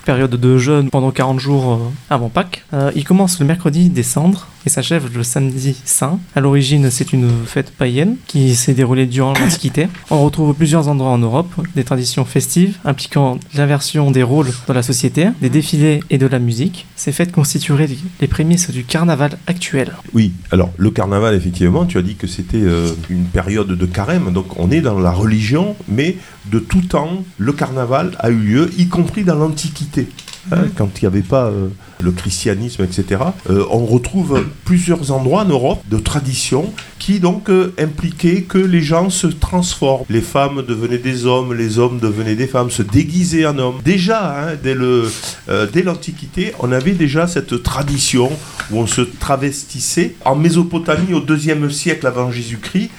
[0.09, 1.77] période de jeûne pendant 40 jours euh,
[2.09, 2.65] avant Pâques.
[2.73, 6.19] Euh, il commence le mercredi des cendres et s'achève le samedi saint.
[6.35, 9.87] À l'origine, c'est une fête païenne qui s'est déroulée durant l'Antiquité.
[10.09, 14.83] On retrouve plusieurs endroits en Europe des traditions festives impliquant l'inversion des rôles dans la
[14.83, 16.85] société, des défilés et de la musique.
[16.95, 19.93] Ces fêtes constitueraient les prémices du carnaval actuel.
[20.13, 24.31] Oui, alors le carnaval, effectivement, tu as dit que c'était euh, une période de carême,
[24.33, 26.17] donc on est dans la religion, mais
[26.51, 30.07] de tout temps, le carnaval a eu lieu, y compris dans l'Antiquité.
[30.51, 31.67] Hein, quand il n'y avait pas euh,
[32.01, 33.21] le christianisme, etc.
[33.49, 38.81] Euh, on retrouve plusieurs endroits en Europe de traditions qui donc euh, impliquaient que les
[38.81, 40.05] gens se transforment.
[40.09, 43.79] Les femmes devenaient des hommes, les hommes devenaient des femmes, se déguisaient en hommes.
[43.85, 48.31] Déjà, hein, dès, l'Antiquité, on avait déjà cette tradition
[48.71, 50.15] où on se travestissait.
[50.25, 52.89] En Mésopotamie, au deuxième siècle avant Jésus-Christ,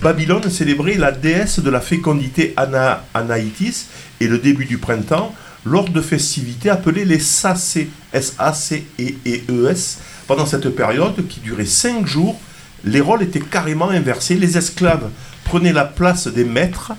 [0.00, 3.86] Babylone célébrait la déesse de la fécondité Ana, Anaïtis
[4.20, 7.78] et le début du printemps lors de festivités appelées les SACE,
[8.12, 9.98] S-A-C-E-E-S.
[10.26, 12.40] Pendant cette période qui durait cinq jours,
[12.84, 14.36] les rôles étaient carrément inversés.
[14.36, 15.08] Les esclaves
[15.44, 16.92] prenaient la place des maîtres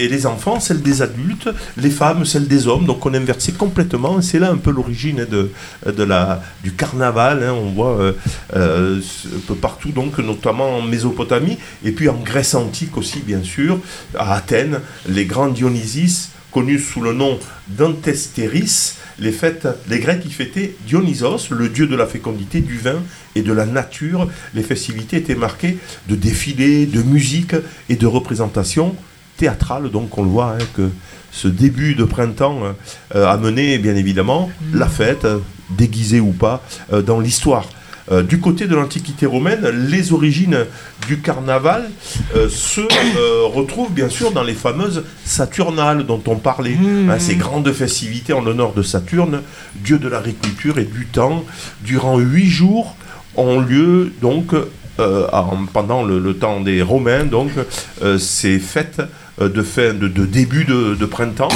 [0.00, 2.86] et les enfants, celle des adultes, les femmes, celle des hommes.
[2.86, 4.20] Donc on inversait complètement.
[4.22, 5.50] C'est là un peu l'origine de,
[5.86, 7.42] de la, du carnaval.
[7.42, 7.52] Hein.
[7.52, 8.12] On voit euh,
[8.56, 13.42] euh, un peu partout, donc, notamment en Mésopotamie, et puis en Grèce antique aussi, bien
[13.42, 13.78] sûr,
[14.18, 20.30] à Athènes, les grands Dionysis connu sous le nom d'Antestéris, les, fêtes, les Grecs y
[20.30, 23.02] fêtaient Dionysos, le dieu de la fécondité, du vin
[23.34, 24.28] et de la nature.
[24.54, 27.54] Les festivités étaient marquées de défilés, de musique
[27.88, 28.94] et de représentations
[29.36, 29.90] théâtrales.
[29.90, 30.90] Donc on voit hein, que
[31.32, 32.60] ce début de printemps
[33.14, 35.26] euh, a mené bien évidemment la fête,
[35.70, 37.66] déguisée ou pas, euh, dans l'histoire.
[38.10, 40.66] Euh, du côté de l'Antiquité romaine, les origines
[41.06, 41.90] du carnaval
[42.34, 47.10] euh, se euh, retrouvent bien sûr dans les fameuses Saturnales dont on parlait, mmh.
[47.10, 49.42] hein, ces grandes festivités en l'honneur de Saturne,
[49.76, 51.44] dieu de l'agriculture et du temps,
[51.82, 52.96] durant huit jours
[53.36, 54.54] ont lieu donc
[55.72, 57.52] pendant le, temps des Romains, donc
[58.18, 59.00] ces fêtes
[59.40, 61.48] de fin de, début de printemps.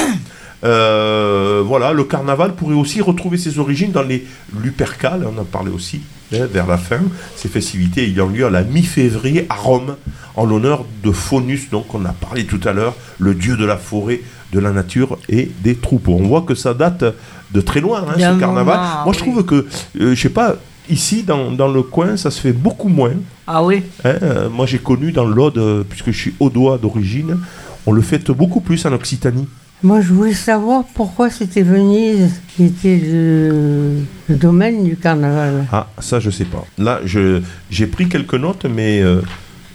[0.64, 4.26] Euh, voilà, le carnaval pourrait aussi retrouver ses origines dans les
[4.62, 6.00] Lupercales, on en parlait aussi
[6.32, 7.00] hein, vers la fin,
[7.36, 9.96] ces festivités ayant lieu à la mi-février à Rome,
[10.36, 13.76] en l'honneur de Faunus, donc on a parlé tout à l'heure, le dieu de la
[13.76, 14.22] forêt,
[14.52, 16.16] de la nature et des troupeaux.
[16.18, 17.04] On voit que ça date
[17.52, 18.80] de très loin, hein, ce carnaval.
[19.04, 19.66] Moi, je trouve que,
[20.00, 20.56] euh, je sais pas,
[20.88, 23.12] ici, dans, dans, le coin, ça se fait beaucoup moins.
[23.46, 27.38] Ah oui hein, euh, Moi, j'ai connu dans l'Aude, puisque je suis audois d'origine,
[27.86, 29.46] on le fête beaucoup plus en Occitanie.
[29.84, 33.98] Moi, je voulais savoir pourquoi c'était Venise qui était le,
[34.30, 35.66] domaine du carnaval.
[35.70, 36.64] Ah, ça, je sais pas.
[36.78, 39.20] Là, j'ai pris quelques notes, mais euh,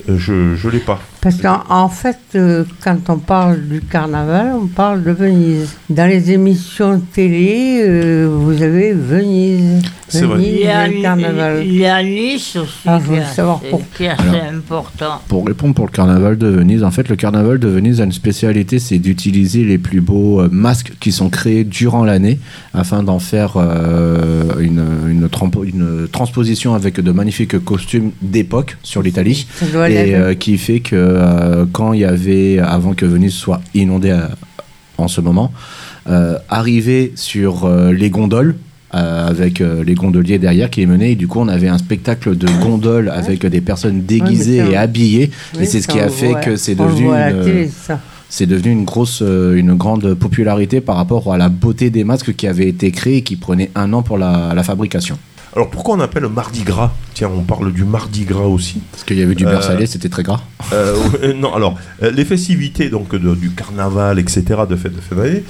[0.08, 1.00] je ne l'ai pas.
[1.22, 5.76] Parce qu'en fait, euh, quand on parle du carnaval, on parle de Venise.
[5.92, 9.84] Dans les émissions télé, euh, vous avez Venise.
[10.10, 10.44] C'est vrai.
[10.44, 11.64] Il y, a, le carnaval.
[11.66, 13.14] il y a Nice aussi, ah, qui,
[14.04, 15.22] est, assez important.
[15.28, 18.12] Pour répondre pour le carnaval de Venise, en fait, le carnaval de Venise a une
[18.12, 22.40] spécialité, c'est d'utiliser les plus beaux euh, masques qui sont créés durant l'année
[22.74, 23.58] afin d'en faire
[24.60, 25.30] une, une,
[25.64, 29.48] une, transposition avec de magnifiques costumes d'époque sur l'Italie.
[29.90, 34.28] Et qui fait que euh, quand il y avait, avant que Venise soit inondée euh,
[34.98, 35.52] en ce moment,
[36.08, 38.56] euh, arriver sur les gondoles,
[38.92, 41.12] avec les gondoliers derrière qui les menaient.
[41.12, 45.32] Et du coup, on avait un spectacle de gondoles avec des personnes déguisées et habillées.
[45.60, 47.70] et c'est ce qui a fait que c'est devenu une,
[48.30, 52.48] c'est devenu une grosse, une grande popularité par rapport à la beauté des masques qui
[52.48, 55.18] avaient été créés et qui prenaient un an pour la fabrication.
[55.56, 56.92] Alors pourquoi on appelle Mardi Gras?
[57.14, 58.82] Tiens, on parle du Mardi Gras aussi.
[58.92, 60.42] Parce qu'il y avait du beurre salé, euh, c'était très gras.
[60.72, 64.44] Euh, non, alors euh, les festivités donc du carnaval, etc.
[64.70, 65.44] de fête de février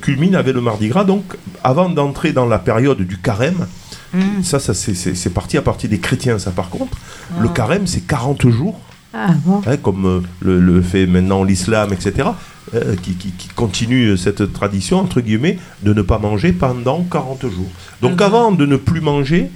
[0.00, 1.02] culminent avec le Mardi Gras.
[1.02, 3.66] Donc avant d'entrer dans la période du carême,
[4.14, 4.42] hmm.
[4.44, 6.96] ça, ça c'est parti à partir des chrétiens, ça par contre.
[7.40, 7.52] Le ah.
[7.52, 8.78] carême, c'est 40 jours.
[9.14, 9.34] Ah,
[9.66, 12.28] hein, comme le, fait maintenant l'islam, etc.
[12.74, 13.16] Euh, qui,
[13.54, 17.70] continue cette tradition, entre guillemets, de ne pas manger pendant 40 jours.
[18.00, 18.22] Donc mhm.
[18.22, 19.50] avant de ne plus manger,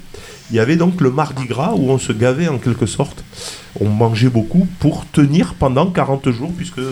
[0.51, 3.25] il y avait donc le mardi gras où on se gavait en quelque sorte.
[3.81, 6.85] On mangeait beaucoup pour tenir pendant 40 jours, puisque 40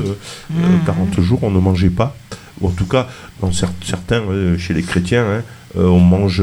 [0.57, 1.23] euh, mhm.
[1.23, 2.17] jours on ne mangeait pas.
[2.61, 3.09] Ou en tout cas,
[3.43, 5.43] dans certains, euh, chez les chrétiens, hein,
[5.77, 6.43] on mange,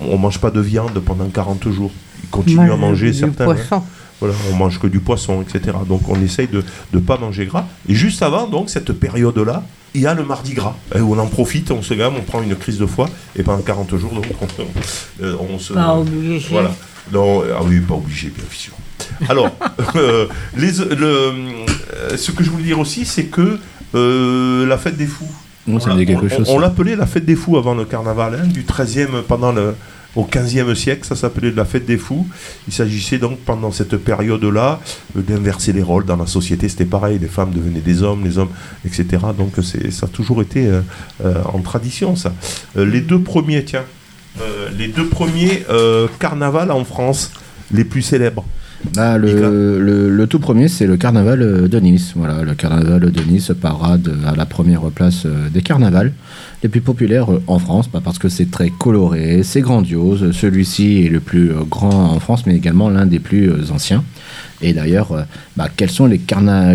[0.00, 1.90] on mange pas de viande pendant 40 jours.
[2.22, 3.50] Ils continuent à manger certains.
[3.72, 3.82] Hein.
[4.24, 5.76] Voilà, on mange que du poisson, etc.
[5.86, 7.66] Donc on essaye de ne pas manger gras.
[7.86, 9.62] Et juste avant, donc, cette période-là,
[9.94, 12.42] il y a le mardi gras, où on en profite, on se gamme, on prend
[12.42, 15.74] une crise de foie, et pendant 40 jours, donc, on, euh, se...
[15.74, 16.46] Pas obligé.
[16.50, 16.74] Voilà.
[17.12, 18.72] Non, ah oui, pas obligé, bien sûr.
[19.28, 19.50] Alors,
[19.96, 23.58] euh, les, le, euh, ce que je voulais dire aussi, c'est que
[23.92, 25.30] la fête des fous,
[25.68, 25.78] on,
[26.48, 29.74] on, l'appelait la fête des fous avant le carnaval, hein, du 13e pendant le,
[30.16, 32.26] au XVe siècle, ça s'appelait la fête des fous.
[32.68, 34.80] Il s'agissait donc pendant cette période-là
[35.16, 36.68] euh, d'inverser les rôles dans la société.
[36.68, 38.50] C'était pareil, les femmes devenaient des hommes, les hommes,
[38.84, 39.06] etc.
[39.36, 39.54] Donc
[39.90, 40.80] ça a toujours été euh,
[41.24, 42.32] euh, en tradition, ça.
[42.76, 43.84] les deux premiers, tiens,
[44.76, 45.64] les deux premiers
[46.18, 47.30] carnavals en France,
[47.72, 48.44] les plus célèbres.
[48.92, 52.12] Bah, le, le, tout premier, c'est le carnaval de Nice.
[52.14, 56.12] Voilà, le carnaval de Nice parade à la première place des carnavals
[56.62, 60.32] les plus populaires en France, pas parce que c'est très coloré, c'est grandiose.
[60.32, 64.04] Celui-ci est le plus grand en France, mais également l'un des plus anciens.
[64.62, 66.20] Et d'ailleurs, bah, quelles sont les,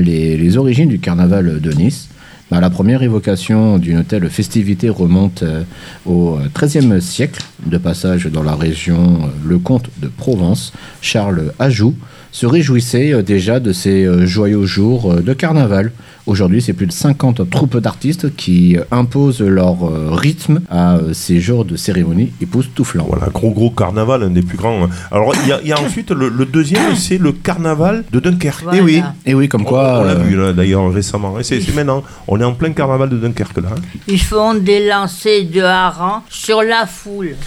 [0.03, 2.09] les, les, origines du carnaval de Nice?
[2.51, 5.63] Bah, La première évocation d'une telle festivité remonte euh,
[6.05, 11.95] au XIIIe siècle, de passage dans la région euh, Le Comte de Provence, Charles Ajoux
[12.31, 15.91] se réjouissait euh, déjà de ces joyeux jours de carnaval
[16.29, 21.11] Aujourd'hui, c'est plus de 50 troupes d'artistes qui euh, imposent leur euh, rythme à euh,
[21.11, 23.07] ces jours de cérémonie époustouflants.
[23.09, 24.83] Voilà, gros gros carnaval, un des plus grands.
[24.83, 24.89] Hein.
[25.11, 28.71] Alors, il y, a ensuite le, deuxième, c'est le carnaval de Dunkerque.
[28.73, 30.01] Et eh oui, et eh oui, comme quoi.
[30.01, 31.33] On, l'a vu d'ailleurs récemment.
[31.41, 33.69] C'est maintenant, on est en plein carnaval de Dunkerque là.
[33.75, 33.81] Hein.
[34.07, 37.37] Ils font des lancers de harangues sur la foule.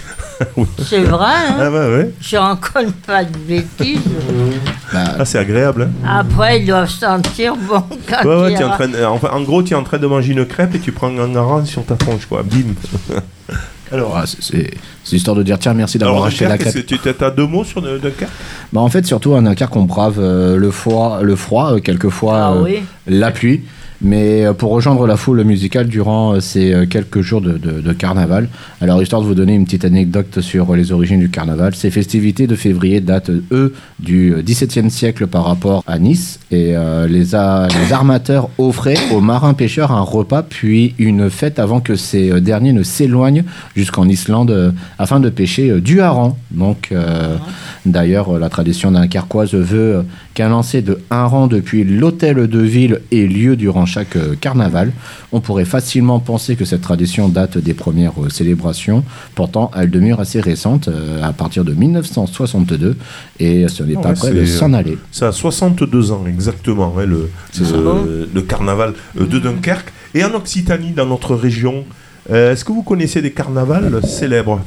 [0.79, 2.11] C'est vrai, hein ah bah ouais.
[2.19, 4.01] Je raconte pas de bêtises.
[4.91, 5.89] Bah, ah, c'est agréable.
[6.03, 6.19] Hein.
[6.19, 9.97] Après, ils doivent sentir bon quand ouais, train enfin, en gros, tu es en train
[9.97, 12.43] de manger une crêpe et tu prends un harangue sur ta tronche, quoi.
[12.43, 12.73] Bim.
[13.93, 14.71] Alors, ah, c'est
[15.11, 16.85] histoire de dire tiens, merci d'avoir acheté la crêpe.
[16.85, 18.31] Tu as deux mots sur Dunkerque
[18.71, 22.37] bah, En fait, surtout à Dunkerque, on brave euh, le, froid, le froid, euh, quelquefois
[22.37, 23.61] ah euh, la pluie.
[24.03, 28.49] Mais euh, pour rejoindre la foule musicale durant euh, ces euh, quelques jours de, carnaval,
[28.81, 32.45] alors histoire de vous donner une petite anecdote sur les origines du carnaval, ces festivités
[32.45, 36.39] de février datent, eux, du XVIIe siècle par rapport à Nice.
[36.51, 36.75] Et
[37.07, 42.73] les, armateurs offraient aux marins pêcheurs un repas puis une fête avant que ces derniers
[42.73, 43.43] ne s'éloignent
[43.75, 46.35] jusqu'en Islande afin de pêcher du hareng.
[46.51, 46.93] Donc,
[47.85, 53.55] d'ailleurs, la tradition dunkerquoise veut qu'un lancer de hareng depuis l'hôtel de ville ait lieu
[53.55, 54.91] durant chaque euh, carnaval.
[55.31, 59.03] On pourrait facilement penser que cette tradition date des premières euh, célébrations.
[59.35, 62.97] Pourtant, elle demeure assez récente, euh, à partir de 1962,
[63.39, 64.97] et ce n'est pas prêt de s'en aller.
[65.11, 67.29] Ça a 62 ans exactement, hein, le,
[68.33, 69.93] le, carnaval de Dunkerque.
[70.15, 71.85] Et en Occitanie, dans notre région,
[72.29, 74.61] est-ce que vous connaissez des carnavals célèbres?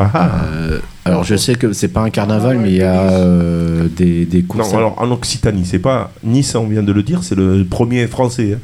[0.00, 4.24] Euh, alors je sais que c'est pas un carnaval, mais il y a euh, des,
[4.24, 4.72] des courses.
[4.72, 8.06] Non, alors en Occitanie, c'est pas Nice, on vient de le dire, c'est le premier
[8.06, 8.54] français.
[8.54, 8.60] Hein.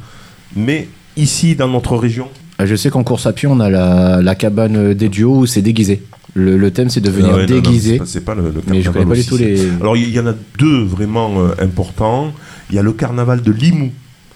[0.56, 2.28] Mais ici, dans notre région.
[2.60, 5.46] Euh, je sais qu'en course à pied, on a la, la cabane des duos où
[5.46, 6.02] c'est déguisé.
[6.34, 8.00] Le, thème, c'est de venir ah déguisé.
[8.04, 9.70] C'est pas, le, Mais je connais pas du tout les.
[9.80, 12.32] Alors, il y, en a deux vraiment euh, importants.
[12.70, 13.90] Il y a le carnaval de Limoux,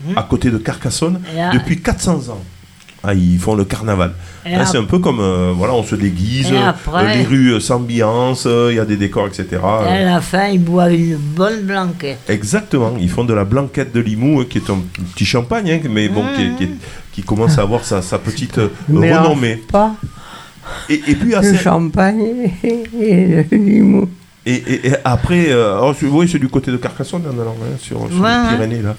[0.04, 0.16] mmh.
[0.16, 1.20] à côté de Carcassonne,
[1.52, 2.42] depuis 400 ans.
[3.04, 4.14] Ah, ils font le carnaval.
[4.44, 8.80] C'est un peu comme, euh, voilà, on se déguise, euh, les rues s'ambiancent, il y
[8.80, 9.46] a des décors, etc.
[9.52, 12.18] Et à la fin, ils boivent une bonne blanquette.
[12.28, 14.80] Exactement, ils font de la blanquette de Limoux, qui est un
[15.14, 16.68] petit champagne, hein, mais bon, qui,
[17.12, 19.62] qui, commence à avoir sa, petite renommée.
[19.70, 19.94] Pas
[20.88, 24.08] et, puis, le champagne et le Limoux.
[24.44, 28.82] Et, après, euh, oh, oui, c'est du côté de Carcassonne, hein, sur, les Pyrénées.
[28.82, 28.96] Là.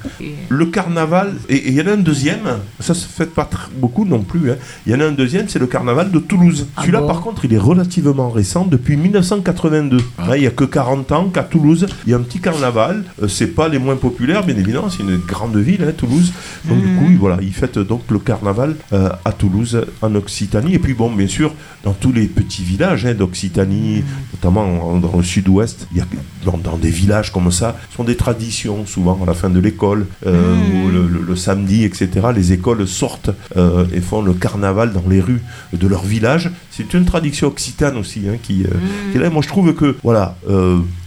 [0.48, 4.22] Le carnaval, et il y en a un deuxième, ça se fait pas beaucoup non
[4.22, 4.52] plus.
[4.52, 4.56] Hein.
[4.86, 6.68] Il y en a un deuxième, c'est le carnaval de Toulouse.
[6.78, 9.98] Ah Celui-là, par contre, il est relativement récent, depuis 1982.
[10.18, 10.38] Ah.
[10.38, 13.04] il n'y a que 40 ans qu'à Toulouse, il y a un petit carnaval.
[13.22, 16.32] Euh, c'est pas les moins populaires, bien évidemment, c'est une grande ville, hein, Toulouse.
[16.66, 17.18] Donc, du coup, mmh.
[17.18, 20.76] voilà, ils fêtent donc le carnaval euh, à Toulouse, en Occitanie.
[20.76, 21.54] Et puis, bon, bien sûr,
[21.84, 24.36] dans tous les petits villages d'Occitanie, mmh.
[24.36, 26.06] notamment dans le sud-ouest, il y a
[26.46, 30.56] dans, des villages comme ça, sont des traditions, souvent à la fin de l'école, euh,
[30.56, 30.86] mmh.
[30.86, 32.10] ou le, samedi, etc.
[32.36, 35.42] Les écoles sortent euh, et font le carnaval dans les rues
[35.74, 36.52] de leur village.
[36.70, 39.12] C'est une tradition occitane aussi hein, qui, euh, mmh.
[39.12, 39.30] qui, est là.
[39.30, 40.36] Moi, je trouve que, voilà,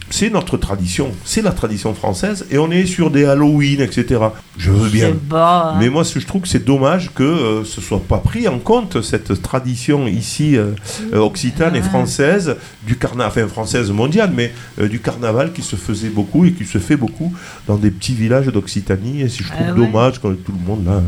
[0.09, 4.19] c'est notre tradition, c'est la tradition française, et on est sur des Halloween, etc.
[4.57, 5.13] Je veux bien.
[5.31, 5.75] Hein.
[5.79, 9.01] Mais moi, je trouve que c'est dommage que euh, ce soit pas pris en compte,
[9.01, 10.71] cette tradition ici, euh,
[11.13, 14.53] euh, occitane et française, du carnaval, enfin française mondiale, mais
[14.89, 17.33] du carnaval qui se faisait beaucoup et qui se fait beaucoup
[17.67, 19.23] dans des petits villages d'Occitanie.
[19.23, 21.01] Et je trouve ah dommage que tout le monde là,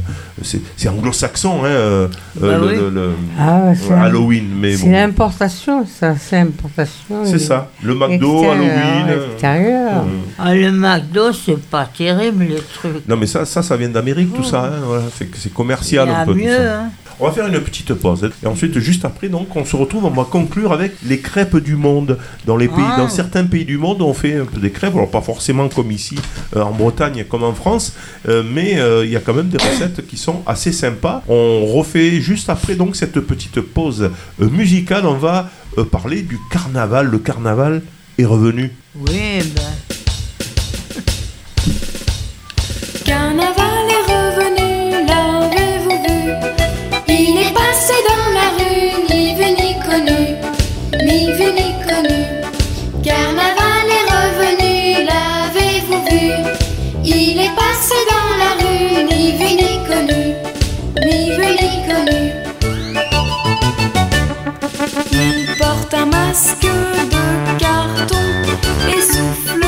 [0.43, 4.49] c'est anglo-saxon, hein, bah le, ah, Halloween.
[4.59, 7.23] Mais c'est l'importation, ça, c'est l'importation.
[7.23, 8.88] C'est ça, le McDo, Halloween.
[8.89, 10.07] Mmh.
[10.37, 13.07] Ah, le McDo, c'est pas terrible les trucs.
[13.07, 14.65] Non, mais ça, ça, ça vient d'Amérique, tout ça.
[14.65, 15.01] Hein,
[15.33, 16.33] c'est commercial un peu.
[16.33, 16.89] Mieux, hein.
[17.21, 18.31] On va faire une petite pause.
[18.41, 21.75] Et ensuite, juste après, donc, on se retrouve, on va conclure avec les crêpes du
[21.75, 22.17] monde.
[22.45, 23.09] Dans, les pays, dans ah.
[23.09, 24.95] certains pays du monde, on fait un peu des crêpes.
[24.95, 26.15] Alors, pas forcément comme ici,
[26.55, 27.93] euh, en Bretagne, comme en France,
[28.29, 31.21] euh, mais euh, il y a quand même des recettes qui sont assez sympas.
[31.27, 35.05] On refait juste après, donc, cette petite pause musicale.
[35.05, 35.49] On va
[35.91, 37.07] parler du carnaval.
[37.07, 37.81] Le carnaval
[38.19, 38.71] est revenu.
[38.95, 39.73] Oui, ben.
[43.05, 44.69] Carnaval est revenu,
[45.07, 46.19] l'avez-vous vu?
[47.07, 50.19] Il est passé dans la rue, ni vu ni connu,
[51.05, 52.17] ni vu ni connu.
[53.03, 54.73] Carnaval est revenu,
[55.09, 56.25] l'avez-vous vu?
[57.05, 60.21] Il est passé dans la rue, ni vu ni connu,
[61.05, 62.18] ni vu ni connu.
[65.69, 66.67] Porte un masque
[68.95, 69.65] et souffle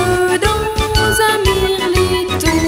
[1.00, 2.60] dans un mirliton,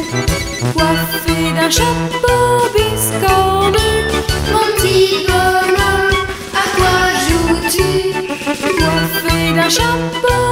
[0.74, 2.44] coiffé d'un chapeau
[2.76, 3.90] biscornu.
[4.54, 6.28] Mon petit bonhomme,
[6.62, 7.92] à quoi joues-tu?
[8.80, 10.44] Coiffé d'un chapeau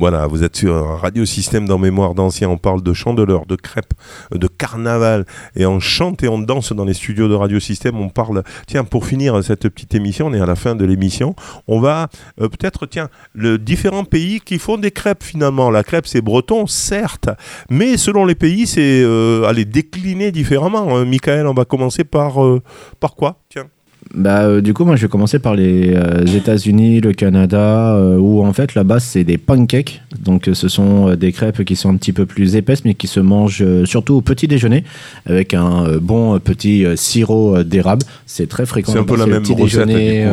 [0.00, 2.48] Voilà, vous êtes sur Radio Système dans Mémoire d'Ancien.
[2.48, 3.92] On parle de chandeleur, de crêpes,
[4.32, 5.26] de carnaval.
[5.56, 8.00] Et on chante et on danse dans les studios de Radio Système.
[8.00, 8.42] On parle.
[8.66, 11.36] Tiens, pour finir cette petite émission, on est à la fin de l'émission.
[11.68, 12.08] On va
[12.40, 15.70] euh, peut-être, tiens, le différents pays qui font des crêpes finalement.
[15.70, 17.28] La crêpe, c'est breton, certes.
[17.68, 20.96] Mais selon les pays, c'est euh, à les décliner différemment.
[20.96, 21.04] Hein.
[21.04, 22.62] Michael, on va commencer par, euh,
[23.00, 23.36] par quoi?
[23.50, 23.66] Tiens.
[24.14, 28.16] Bah, euh, du coup, moi, je vais commencer par les euh, États-Unis, le Canada, euh,
[28.16, 30.02] où en fait, là-bas, c'est des pancakes.
[30.20, 33.20] Donc, ce sont des crêpes qui sont un petit peu plus épaisses, mais qui se
[33.20, 34.84] mangent surtout au petit déjeuner,
[35.26, 38.04] avec un bon petit sirop d'érable.
[38.26, 38.92] C'est très fréquent.
[38.92, 40.28] C'est un peu la même petit déjeuner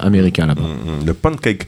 [0.00, 0.62] américain là-bas.
[0.62, 1.66] Mm, mm, le pancake.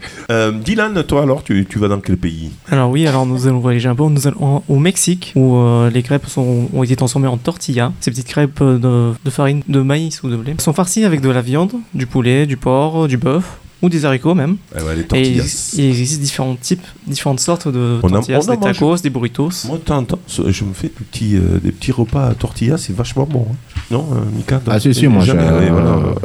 [0.65, 2.51] Dylan, toi, alors, tu, tu, vas dans quel pays?
[2.71, 4.03] Alors, oui, alors nous allons voyager un peu.
[4.09, 5.57] Nous allons au Mexique, où
[5.93, 7.93] les crêpes sont, ont été transformées en tortillas.
[8.01, 11.31] Ces petites crêpes de, de farine de maïs ou de blé sont farcies avec de
[11.31, 14.57] la viande viande, du poulet, du porc, du bœuf ou des haricots même.
[14.75, 15.41] Ah ouais, les et il,
[15.85, 19.51] existe différents types, différentes sortes de tortillas, des tacos, des burritos.
[19.67, 23.27] Moi, temps je me fais des petits, euh, des petits repas à tortillas, c'est vachement
[23.27, 23.47] bon.
[23.51, 23.81] Hein.
[23.91, 25.25] Non, euh, Mika Ah, si, si, moi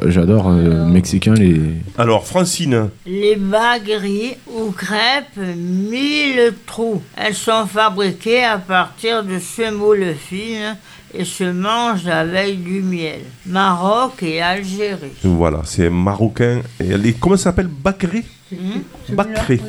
[0.05, 1.33] j'adore euh, mexicain.
[1.33, 1.59] Les...
[1.97, 7.01] Alors, Francine Les bagueries ou crêpes mille trous.
[7.17, 10.77] Elles sont fabriquées à partir de semoule fine
[11.13, 13.21] et se mange avec du miel.
[13.45, 15.13] Maroc et Algérie.
[15.23, 16.61] Voilà, c'est marocain.
[16.79, 17.67] Et comment ça s'appelle?
[17.67, 18.23] Bakri?
[18.51, 18.81] Hmm?
[19.09, 19.61] Bakri.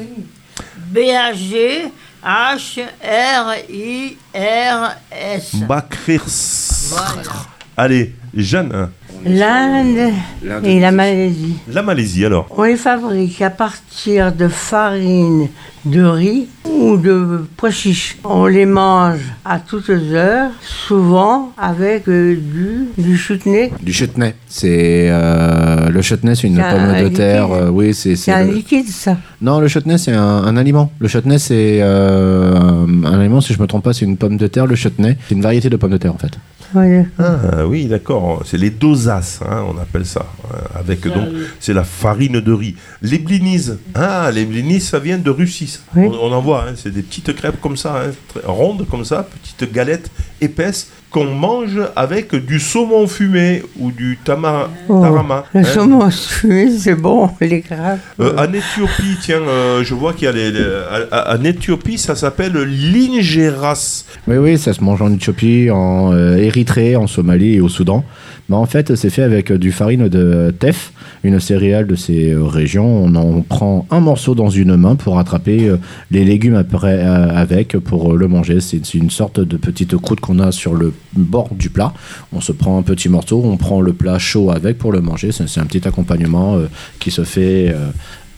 [0.76, 1.91] B-A-G.
[2.24, 2.74] H-R-I-R-S.
[5.68, 6.24] Bakrirs.
[6.89, 7.22] Voilà.
[7.76, 8.91] Allez, Jeanne.
[9.24, 10.12] L'Inde
[10.64, 11.56] et la Malaisie.
[11.72, 12.46] La Malaisie alors?
[12.50, 15.48] On les fabrique à partir de farine
[15.84, 18.18] de riz ou de pois chiches.
[18.24, 23.70] On les mange à toutes heures, souvent avec euh, du, du chutney.
[23.82, 24.34] Du chutney.
[24.46, 27.50] C'est euh, le chutney, c'est une pomme de terre.
[27.52, 28.16] Euh, oui, c'est.
[28.16, 29.16] C'est un liquide, ça.
[29.40, 30.92] Non, le chutney, c'est un, aliment.
[30.98, 33.40] Le chutney, c'est un aliment.
[33.40, 34.66] Si je me trompe pas, c'est une pomme de terre.
[34.66, 36.32] Le chutney, c'est une variété de pommes de terre en fait.
[37.18, 38.42] Ah, oui, d'accord.
[38.44, 40.26] C'est les dosas, hein, on appelle ça.
[40.74, 41.28] Avec donc,
[41.60, 42.74] c'est la farine de riz.
[43.02, 43.70] Les blinis.
[43.94, 45.78] Ah, les blinis, ça vient de Russie.
[45.96, 46.66] On, en voit.
[46.68, 48.10] Hein, c'est des petites crêpes comme ça, hein,
[48.44, 50.10] rondes comme ça, petites galettes
[50.40, 55.44] épaisses qu'on mange avec du saumon fumé ou du tama, oh, tarama.
[55.54, 58.00] Le saumon fumé, c'est bon, les crêpes.
[58.20, 60.52] Euh, en Éthiopie, tiens, euh, je vois qu'il y a les,
[61.12, 64.04] en Éthiopie, ça s'appelle l'ingeras.
[64.26, 68.04] Oui, oui, ça se mange en Éthiopie, en euh, Érythrée, en Somalie et au Soudan.
[68.49, 70.92] Mais en fait, c'est fait avec du farine de teff,
[71.22, 73.05] une céréale de ces régions.
[73.05, 75.70] On en prend un morceau dans une main pour attraper
[76.11, 78.61] les légumes après, avec pour le manger.
[78.61, 81.92] C'est une sorte de petite croûte qu'on a sur le bord du plat.
[82.32, 85.30] On se prend un petit morceau, on prend le plat chaud avec pour le manger.
[85.32, 86.68] C'est un petit accompagnement euh,
[86.99, 87.90] qui se fait euh,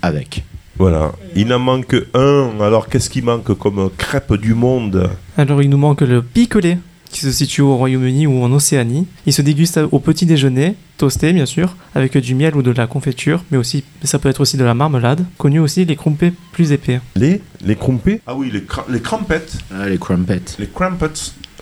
[0.02, 0.44] avec.
[0.78, 2.52] Voilà, il en manque un.
[2.60, 5.10] Alors qu'est-ce qui manque comme crêpe du monde?
[5.36, 6.78] Alors il nous manque le picolé
[7.10, 9.06] qui se situe au Royaume-Uni ou en Océanie.
[9.26, 12.86] Il se déguste au petit déjeuner, toasté bien sûr, avec du miel ou de la
[12.86, 15.24] confiture, mais aussi ça peut être aussi de la marmelade.
[15.38, 17.00] Connu aussi les crumpets plus épais.
[17.16, 18.20] Les les crumpets?
[18.26, 19.46] Ah oui, les, les crumpets.
[19.74, 20.40] Ah, les crumpets.
[20.58, 21.06] Les crumpets.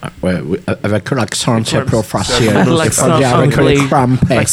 [0.01, 2.51] Ah, ouais, oui, avec l'accent un peu facile.
[2.51, 4.45] Avec les crumpets.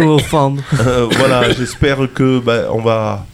[0.00, 3.26] Euh, voilà, j'espère que bah, on va.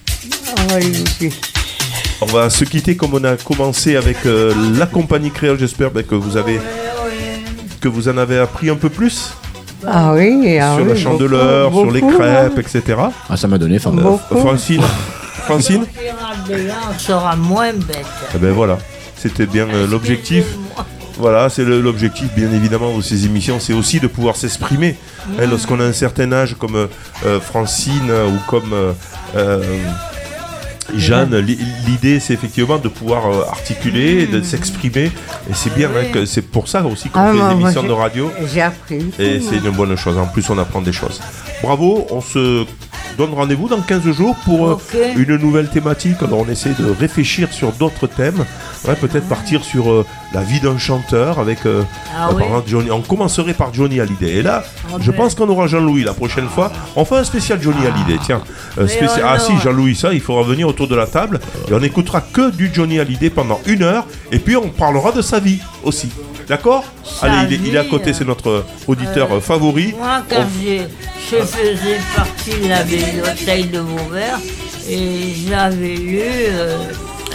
[2.23, 5.59] On va se quitter comme on a commencé avec euh, la compagnie créole.
[5.59, 6.59] J'espère bah, que vous avez
[7.81, 9.33] que vous en avez appris un peu plus.
[9.87, 12.99] Ah oui, ah sur la chandeleur, sur les crêpes, etc.
[13.29, 13.95] Ah, ça m'a donné faim.
[14.31, 14.83] Francine,
[15.45, 15.87] Francine.
[16.49, 18.05] On sera moins bête.
[18.35, 18.79] Eh ben voilà,
[19.17, 20.45] c'était bien euh, l'objectif.
[21.21, 24.97] Voilà, c'est l'objectif, bien évidemment, de ces émissions, c'est aussi de pouvoir s'exprimer.
[25.39, 26.87] Hein, lorsqu'on a un certain âge, comme euh,
[27.27, 28.73] euh, Francine ou comme
[29.37, 29.63] euh,
[30.97, 35.07] Jeanne, l'idée, c'est effectivement de pouvoir articuler, de s'exprimer.
[35.49, 38.31] Et c'est bien, hein, c'est pour ça aussi qu'on ah, fait des émissions de radio.
[38.53, 39.11] J'ai appris.
[39.19, 40.19] Et c'est une bonne chose.
[40.19, 41.21] En plus, on apprend des choses.
[41.63, 42.65] Bravo, on se
[43.17, 44.79] donne rendez-vous dans 15 jours pour euh,
[45.17, 46.23] une nouvelle thématique.
[46.23, 48.45] Alors on essaie de réfléchir sur d'autres thèmes.
[48.85, 51.83] Peut-être partir sur euh, la vie d'un chanteur avec euh,
[52.17, 52.31] ah
[52.67, 52.91] Johnny.
[52.91, 54.37] On commencerait par Johnny Hallyday.
[54.37, 55.17] Et là, ah je ben.
[55.17, 56.71] pense qu'on aura Jean-Louis la prochaine fois.
[56.97, 57.93] On fait un spécial Johnny ah.
[57.93, 58.21] Hallyday.
[58.25, 58.43] Tiens,
[59.25, 62.51] ah si Jean-Louis, ça, il faudra venir autour de la table et on écoutera que
[62.51, 64.07] du Johnny Hallyday pendant une heure.
[64.31, 66.11] Et puis on parlera de sa vie aussi.
[66.49, 66.85] D'accord?
[67.23, 69.95] Allez, il est, à côté, c'est notre auditeur favori.
[69.97, 70.45] Moi, quand
[71.31, 74.39] je faisais partie de la bibliothèque de Vauvert
[74.89, 76.77] et j'avais lu euh,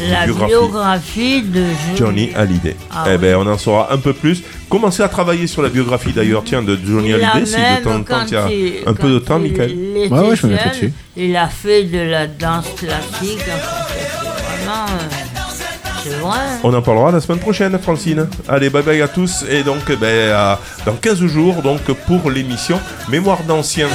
[0.01, 1.63] la biographie, de
[1.95, 2.75] Johnny Hallyday.
[2.91, 4.43] Ah eh bien, on en saura un peu plus.
[4.69, 8.03] Commencez à travailler sur la biographie d'ailleurs, tiens, de Johnny Hallyday, si de temps en
[8.03, 9.73] temps, il y a un peu de temps, Michael.
[9.73, 10.93] Ouais, ouais, je me dessus.
[11.15, 13.39] Il a fait de la danse classique.
[13.39, 14.85] vraiment.
[14.89, 18.27] Euh, On en parlera la semaine prochaine, Francine.
[18.47, 19.43] Allez, bye bye à tous.
[19.49, 22.79] Et donc, ben, dans 15 jours, donc, pour l'émission
[23.09, 23.87] Mémoire d'anciens.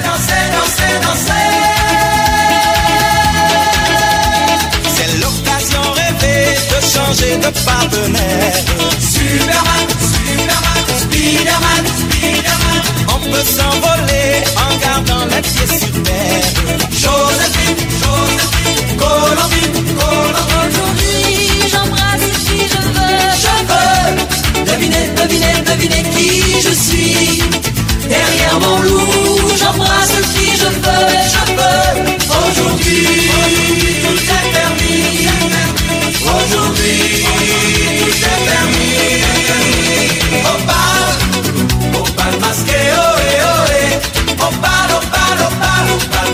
[7.11, 7.40] de.
[9.00, 12.82] Superman, Superman, Spiderman, Spiderman.
[13.08, 16.44] On peut s'envoler en gardant les pieds sur terre.
[16.90, 20.68] Joséphine, Joséphine, Colombine, Colombine.
[20.68, 23.20] Aujourd'hui, j'embrasse qui je veux.
[23.44, 27.42] Je veux deviner, devinez, devinez qui je suis.
[28.08, 31.08] Derrière mon loup, j'embrasse qui je veux.
[31.34, 33.20] Je veux aujourd'hui.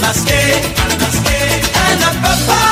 [0.07, 1.39] las que, a las que,
[1.85, 2.63] a papá.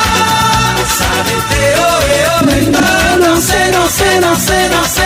[0.97, 5.04] Sabe, te oh, eh, oh, no sé, no sé, no sé, no sé.